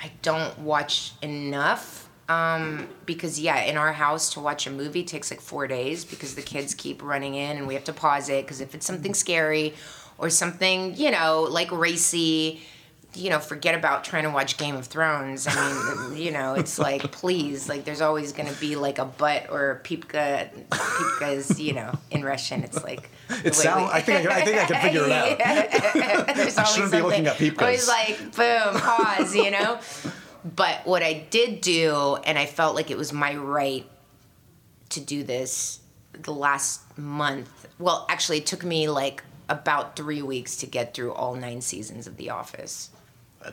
[0.04, 5.32] I don't watch enough um, because yeah, in our house to watch a movie takes
[5.32, 8.46] like four days because the kids keep running in and we have to pause it
[8.46, 9.74] because if it's something scary
[10.18, 12.62] or something you know like racy.
[13.16, 15.48] You know, forget about trying to watch Game of Thrones.
[15.50, 19.06] I mean, you know, it's like, please, like, there's always going to be like a
[19.06, 19.80] butt or a.
[19.80, 20.50] Pipka
[21.32, 23.10] is, you know, in Russian, it's like.
[23.44, 23.92] It sounds.
[23.92, 26.26] I think I, can, I think I can figure it out.
[26.36, 27.62] There's I shouldn't be looking at pipkas.
[27.62, 29.80] Always like, boom, pause, you know?
[30.44, 33.90] But what I did do, and I felt like it was my right
[34.90, 35.80] to do this
[36.14, 37.68] the last month.
[37.80, 42.08] Well, actually, it took me like about three weeks to get through all nine seasons
[42.08, 42.90] of The Office.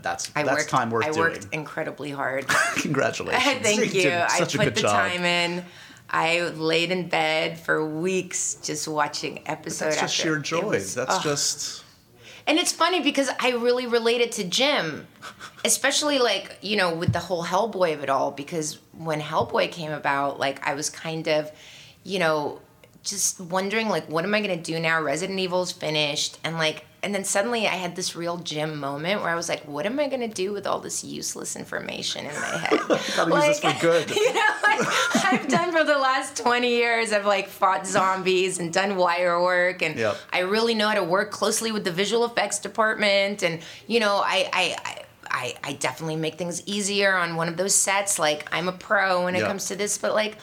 [0.03, 1.19] That's I that's worked, time worth I doing.
[1.21, 2.47] worked incredibly hard.
[2.77, 3.43] Congratulations.
[3.63, 4.03] Thank you.
[4.03, 4.93] did I such a put good the job.
[5.11, 5.65] time in.
[6.13, 10.07] I laid in bed for weeks just watching episode That's after.
[10.07, 10.63] just sheer joy.
[10.63, 11.85] was- That's just.
[12.47, 15.07] And it's funny because I really related to Jim,
[15.65, 18.31] especially like, you know, with the whole Hellboy of it all.
[18.33, 21.53] Because when Hellboy came about, like, I was kind of,
[22.03, 22.61] you know,
[23.05, 25.01] just wondering, like, what am I going to do now?
[25.01, 26.39] Resident Evil's finished.
[26.43, 29.63] And, like, and then suddenly I had this real Jim moment where I was like,
[29.67, 32.81] what am I going to do with all this useless information in my head?
[33.17, 34.11] Gotta use this for good.
[34.11, 37.13] You know, like I've done for the last 20 years.
[37.13, 40.17] I've like fought zombies and done wire work, and Yep.
[40.33, 43.43] I really know how to work closely with the visual effects department.
[43.43, 44.77] And you know, I I.
[44.85, 48.19] I I, I definitely make things easier on one of those sets.
[48.19, 49.47] Like I'm a pro when it Yeah.
[49.47, 50.37] comes to this, but like,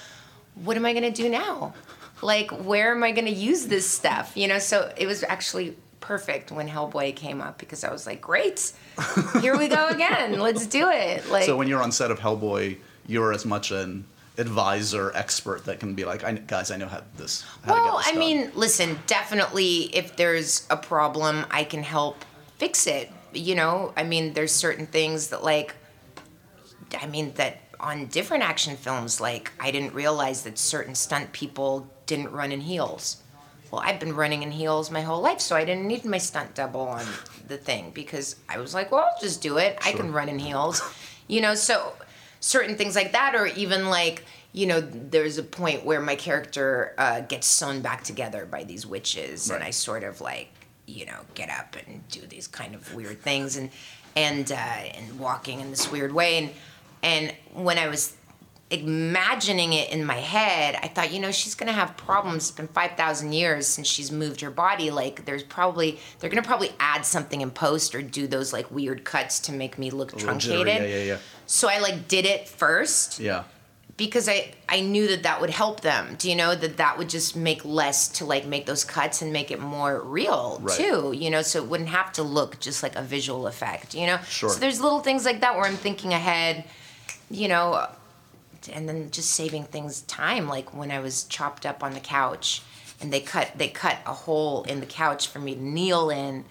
[0.55, 1.73] what am I gonna do now?
[2.21, 4.31] Like, where am I gonna use this stuff?
[4.35, 5.75] You know, so it was actually
[6.07, 8.71] perfect when Hellboy came up because I was like, great,
[9.41, 10.39] here we go again.
[10.39, 11.29] Let's do it.
[11.29, 14.05] Like, So when you're on set of Hellboy, you're as much an
[14.37, 17.43] advisor, expert that can be like, I, guys, I know how this.
[17.65, 22.23] How Well, this I done." mean, listen, definitely if there's a problem, I can help
[22.57, 23.11] fix it.
[23.33, 25.75] You know, I mean, there's certain things that, like,
[27.01, 31.85] I mean, that on different action films, like, I didn't realize that certain stunt people
[32.05, 33.17] didn't run in heels.
[33.71, 36.55] Well, I've been running in heels my whole life, so I didn't need my stunt
[36.55, 37.05] double on
[37.47, 39.77] the thing because I was like, well, I'll just do it.
[39.85, 40.81] I can run in heels.
[41.27, 41.93] You know, so
[42.39, 46.93] certain things like that, or even like, you know, there's a point where my character
[46.97, 50.49] uh, gets sewn back together by these witches, and I sort of like,
[50.85, 53.69] you know, get up and do these kind of weird things, and
[54.15, 56.49] and uh, and walking in this weird way, and
[57.03, 58.15] and when I was
[58.69, 62.49] imagining it in my head, I thought, you know, she's gonna have problems.
[62.49, 64.91] It's been five thousand years since she's moved her body.
[64.91, 69.03] Like, there's probably they're gonna probably add something in post or do those like weird
[69.05, 70.67] cuts to make me look truncated.
[70.67, 71.17] Yeah, yeah, yeah.
[71.45, 73.43] So I like did it first Yeah.
[73.95, 76.15] because I I knew that that would help them.
[76.19, 79.31] Do you know that that would just make less to like make those cuts and
[79.31, 80.77] make it more real Right.
[80.77, 81.13] too.
[81.15, 83.95] You know, so it wouldn't have to look just like a visual effect.
[83.95, 84.49] You know, Sure.
[84.49, 86.65] So there's little things like that where I'm thinking ahead.
[87.31, 87.87] You know,
[88.71, 90.47] and then just saving things time.
[90.47, 92.61] Like when I was chopped up on the couch,
[93.01, 96.45] and they cut they cut a hole in the couch for me to kneel in.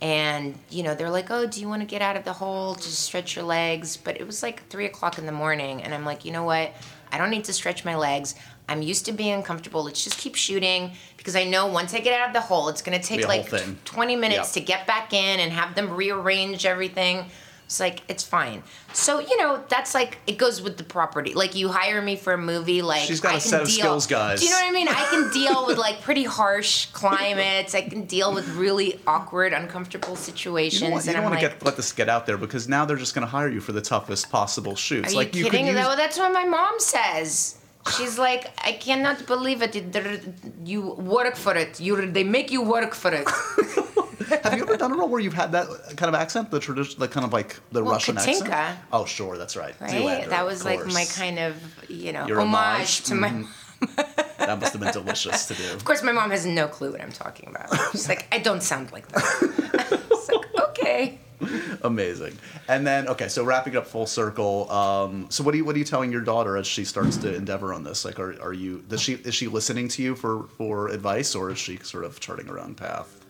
[0.00, 2.74] And you know they're like, "Oh, do you want to get out of the hole?
[2.74, 6.04] Just stretch your legs." But it was like three o'clock in the morning, and I'm
[6.04, 6.72] like, you know what?
[7.12, 8.34] I don't need to stretch my legs.
[8.68, 9.84] I'm used to being uncomfortable.
[9.84, 12.82] Let's just keep shooting because I know once I get out of the hole, it's
[12.82, 13.46] gonna take Be like
[13.84, 14.52] 20 minutes Yep.
[14.54, 17.26] to get back in and have them rearrange everything.
[17.66, 18.62] It's like it's fine.
[18.92, 21.32] So you know that's like it goes with the property.
[21.34, 23.68] Like you hire me for a movie, like She's got I a can set of
[23.68, 23.76] deal.
[23.78, 24.40] skills, guys.
[24.40, 24.88] Do you know what I mean?
[24.88, 27.74] I can deal with like pretty harsh climates.
[27.74, 30.82] I can deal with really awkward, uncomfortable situations.
[30.82, 32.68] You don't want, you and don't want to get let this get out there because
[32.68, 35.12] now they're just going to hire you for the toughest possible shoots.
[35.12, 35.66] Are like you could kidding?
[35.66, 37.56] use- That- that's what my mom says.
[37.98, 39.74] She's like, I cannot believe it.
[40.64, 41.80] You work for it.
[41.80, 43.28] You they make you work for it.
[44.42, 46.98] Have you ever done a role where you've had that kind of accent, the tradition,
[47.00, 48.44] the kind of like the Well, Russian accent?
[48.46, 48.76] Katinka.
[48.92, 49.74] Oh, sure, that's right.
[49.80, 49.90] Right?
[49.92, 51.56] Zoolander, that was like my kind of,
[51.88, 53.02] you know, Your homage, homage?
[53.04, 53.28] to my.
[53.30, 53.46] Mhm.
[54.38, 55.72] That must have been delicious to do.
[55.72, 57.70] Of course, my mom has no clue what I'm talking about.
[57.92, 60.02] She's like, I don't sound like that.
[60.28, 61.18] like, okay.
[61.82, 62.36] Amazing.
[62.68, 64.70] And then, okay, so wrapping it up full circle.
[64.70, 67.34] Um, so, what are you what are you telling your daughter as she starts to
[67.34, 68.04] endeavor on this?
[68.04, 71.50] Like, are, are you does she is she listening to you for for advice, or
[71.50, 73.23] is she sort of charting her own path?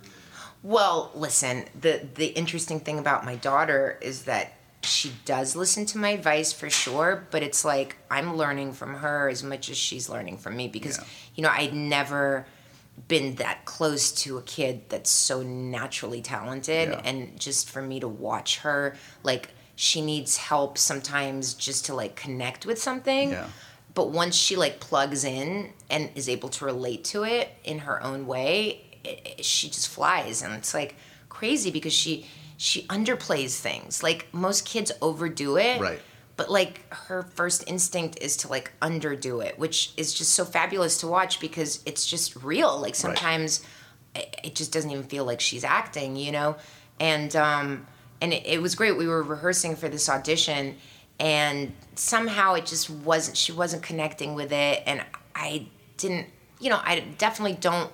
[0.65, 5.99] Well, listen, the the interesting thing about my daughter is that she does listen to
[5.99, 10.09] my advice for sure, but it's like I'm learning from her as much as she's
[10.09, 11.05] learning from me because Yeah.
[11.37, 12.47] you know, I'd never
[13.09, 17.01] been that close to a kid that's so naturally talented Yeah.
[17.05, 22.15] and just for me to watch her like she needs help sometimes just to like
[22.17, 23.33] connect with something.
[23.33, 23.49] Yeah.
[23.95, 28.03] But once she like plugs in and is able to relate to it in her
[28.03, 30.97] own way, it, it- she just flies, and it's like
[31.29, 32.27] crazy because she
[32.57, 34.03] she underplays things.
[34.03, 36.01] Like most kids overdo it, Right.
[36.37, 40.99] But like her first instinct is to like underdo it, which is just so fabulous
[40.99, 42.77] to watch because it's just real.
[42.81, 43.63] Like sometimes
[44.17, 46.57] it, it just doesn't even feel like she's acting, you know,
[46.99, 47.87] and um
[48.21, 48.97] and it, it was great.
[48.97, 50.77] We were rehearsing for this audition,
[51.21, 53.37] and somehow it just wasn't.
[53.37, 55.05] She wasn't connecting with it, and
[55.37, 55.67] I
[55.99, 56.27] didn't.
[56.59, 57.91] You know, I definitely don't.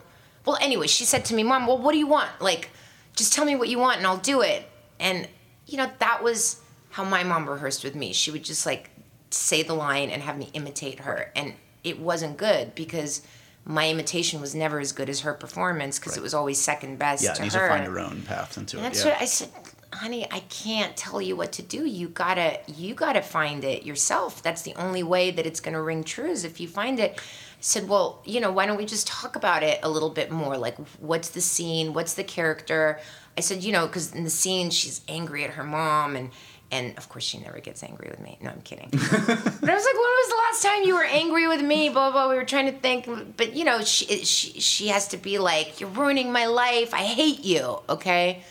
[0.47, 2.29] Well, anyway, she said to me, "Mom, well, what do you want?
[2.41, 2.71] Like,
[3.17, 4.69] just tell me what you want, and I'll do it."
[4.99, 5.29] And
[5.67, 6.61] you know, that was
[6.91, 8.13] how my mom rehearsed with me.
[8.13, 8.91] She would just like
[9.31, 13.23] say the line and have me imitate her, and it wasn't good because
[13.65, 17.23] my imitation was never as good as her performance because it was always second best
[17.23, 17.69] Yeah, to you her.
[17.69, 18.89] to find your own path into And it.
[18.91, 19.13] that's Yeah.
[19.13, 19.49] what I said,
[19.93, 21.85] honey, I can't tell you what to do.
[21.85, 24.43] You gotta you gotta find it yourself.
[24.43, 27.19] That's the only way that it's gonna ring true is if you find it.
[27.19, 30.31] I said, well, you know, why don't we just talk about it a little bit
[30.31, 30.57] more?
[30.57, 31.93] Like, what's the scene?
[31.93, 32.99] What's the character?
[33.37, 36.31] I said, you know, because in the scene she's angry at her mom and
[36.73, 38.39] and of course she never gets angry with me.
[38.41, 38.89] No, I'm kidding.
[38.93, 41.89] but I was like, when was the last time you were angry with me?
[41.89, 42.29] Blah blah.
[42.29, 45.81] We were trying to think, but you know, she she she has to be like,
[45.81, 46.95] you're ruining my life.
[46.95, 47.81] I hate you.
[47.89, 48.45] Okay.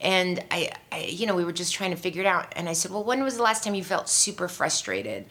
[0.00, 2.52] And I, I, you know, we were just trying to figure it out.
[2.56, 5.24] And I said, well, when was the last time you felt super frustrated?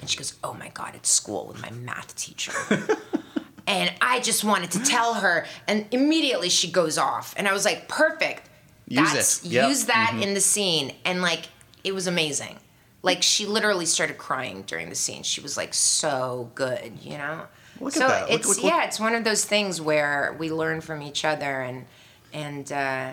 [0.00, 2.52] And she goes, oh my God, it's school with my math teacher.
[3.66, 5.46] and I just wanted to tell her.
[5.66, 7.34] And immediately she goes off.
[7.36, 8.48] And I was like, perfect.
[8.88, 9.44] Use That's.
[9.44, 9.68] Yep.
[9.68, 10.92] Use that in the scene.
[11.04, 11.46] And like,
[11.84, 12.58] it was amazing.
[13.02, 15.22] Like, she literally started crying during the scene.
[15.22, 17.44] She was like, so good, you know?
[17.80, 20.82] Look at so it's, look- look- yeah, it's one of those things where we learn
[20.82, 21.86] from each other and,
[22.34, 23.12] and, uh,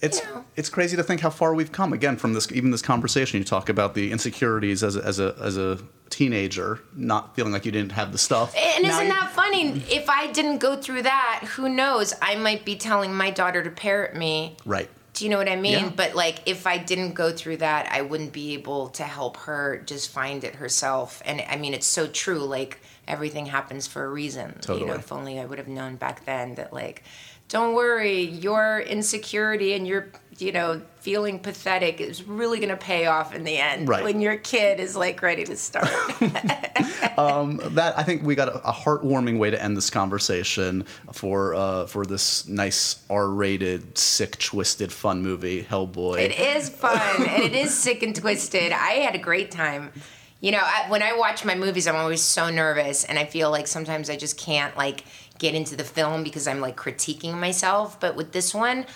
[0.00, 0.44] it's you know.
[0.56, 3.44] it's crazy to think how far we've come again from this even this conversation you
[3.44, 5.78] talk about the insecurities as a, as a as a
[6.10, 9.82] teenager not feeling like you didn't have the stuff And Now isn't you- that funny?
[9.90, 12.14] If I didn't go through that, who knows?
[12.22, 14.56] I might be telling my daughter to parrot me.
[14.64, 15.72] right Do you know what I mean?
[15.84, 15.92] Yeah.
[15.94, 19.82] But like, if I didn't go through that, I wouldn't be able to help her
[19.84, 21.20] just find it herself.
[21.24, 22.38] And I mean, it's so true.
[22.40, 24.48] Like, everything happens for a reason.
[24.56, 24.86] You Totally.
[24.86, 27.02] know, if only I would have known back then that, like,
[27.48, 33.06] don't worry, your insecurity and your, you know, feeling pathetic is really going to pay
[33.06, 34.04] off in the end Right.
[34.04, 35.88] when your kid is like ready to start.
[36.20, 41.86] that I think we got a, a heartwarming way to end this conversation for uh,
[41.86, 46.18] for this nice R-rated, sick, twisted, fun movie, Hellboy.
[46.20, 48.72] It is fun and it is sick and twisted.
[48.72, 49.92] I had a great time.
[50.40, 53.50] You know, I, when I watch my movies, I'm always so nervous, and I feel
[53.50, 55.02] like sometimes I just can't like
[55.38, 57.98] get into the film because I'm like critiquing myself.
[57.98, 58.86] But with this one,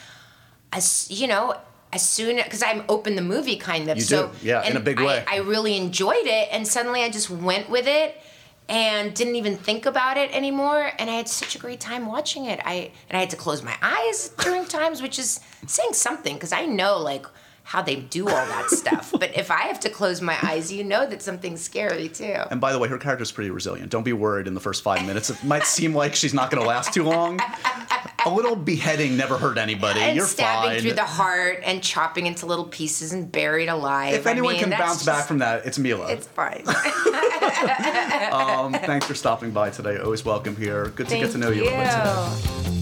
[0.72, 1.56] as you know,
[1.92, 3.96] as soon because I'm open the movie kind of.
[3.96, 5.24] You so do, yeah, in a big I- way.
[5.28, 8.16] I really enjoyed it, and suddenly I just went with it
[8.68, 12.46] and didn't even think about it anymore and i had such a great time watching
[12.46, 16.34] it i and i had to close my eyes during times which is saying something
[16.34, 17.26] because i know like
[17.72, 20.84] how they do all that stuff but if i have to close my eyes you
[20.84, 23.90] know that something's scary too and by the way, her character's pretty resilient.
[23.90, 25.30] Don't be worried in the first five minutes.
[25.30, 27.40] It might seem like she's not going to last too long.
[28.26, 30.00] A little beheading never hurt anybody.
[30.00, 30.80] and You're stabbing fine.
[30.80, 34.62] through the heart and chopping into little pieces and buried alive if I anyone mean,
[34.64, 36.08] can bounce back from that, it's Milla.
[36.12, 36.64] it's fine
[38.32, 39.96] Um, thanks for stopping by today.
[39.98, 40.88] Always welcome here.
[40.88, 42.81] Good to Thank get to know you, a little bit today.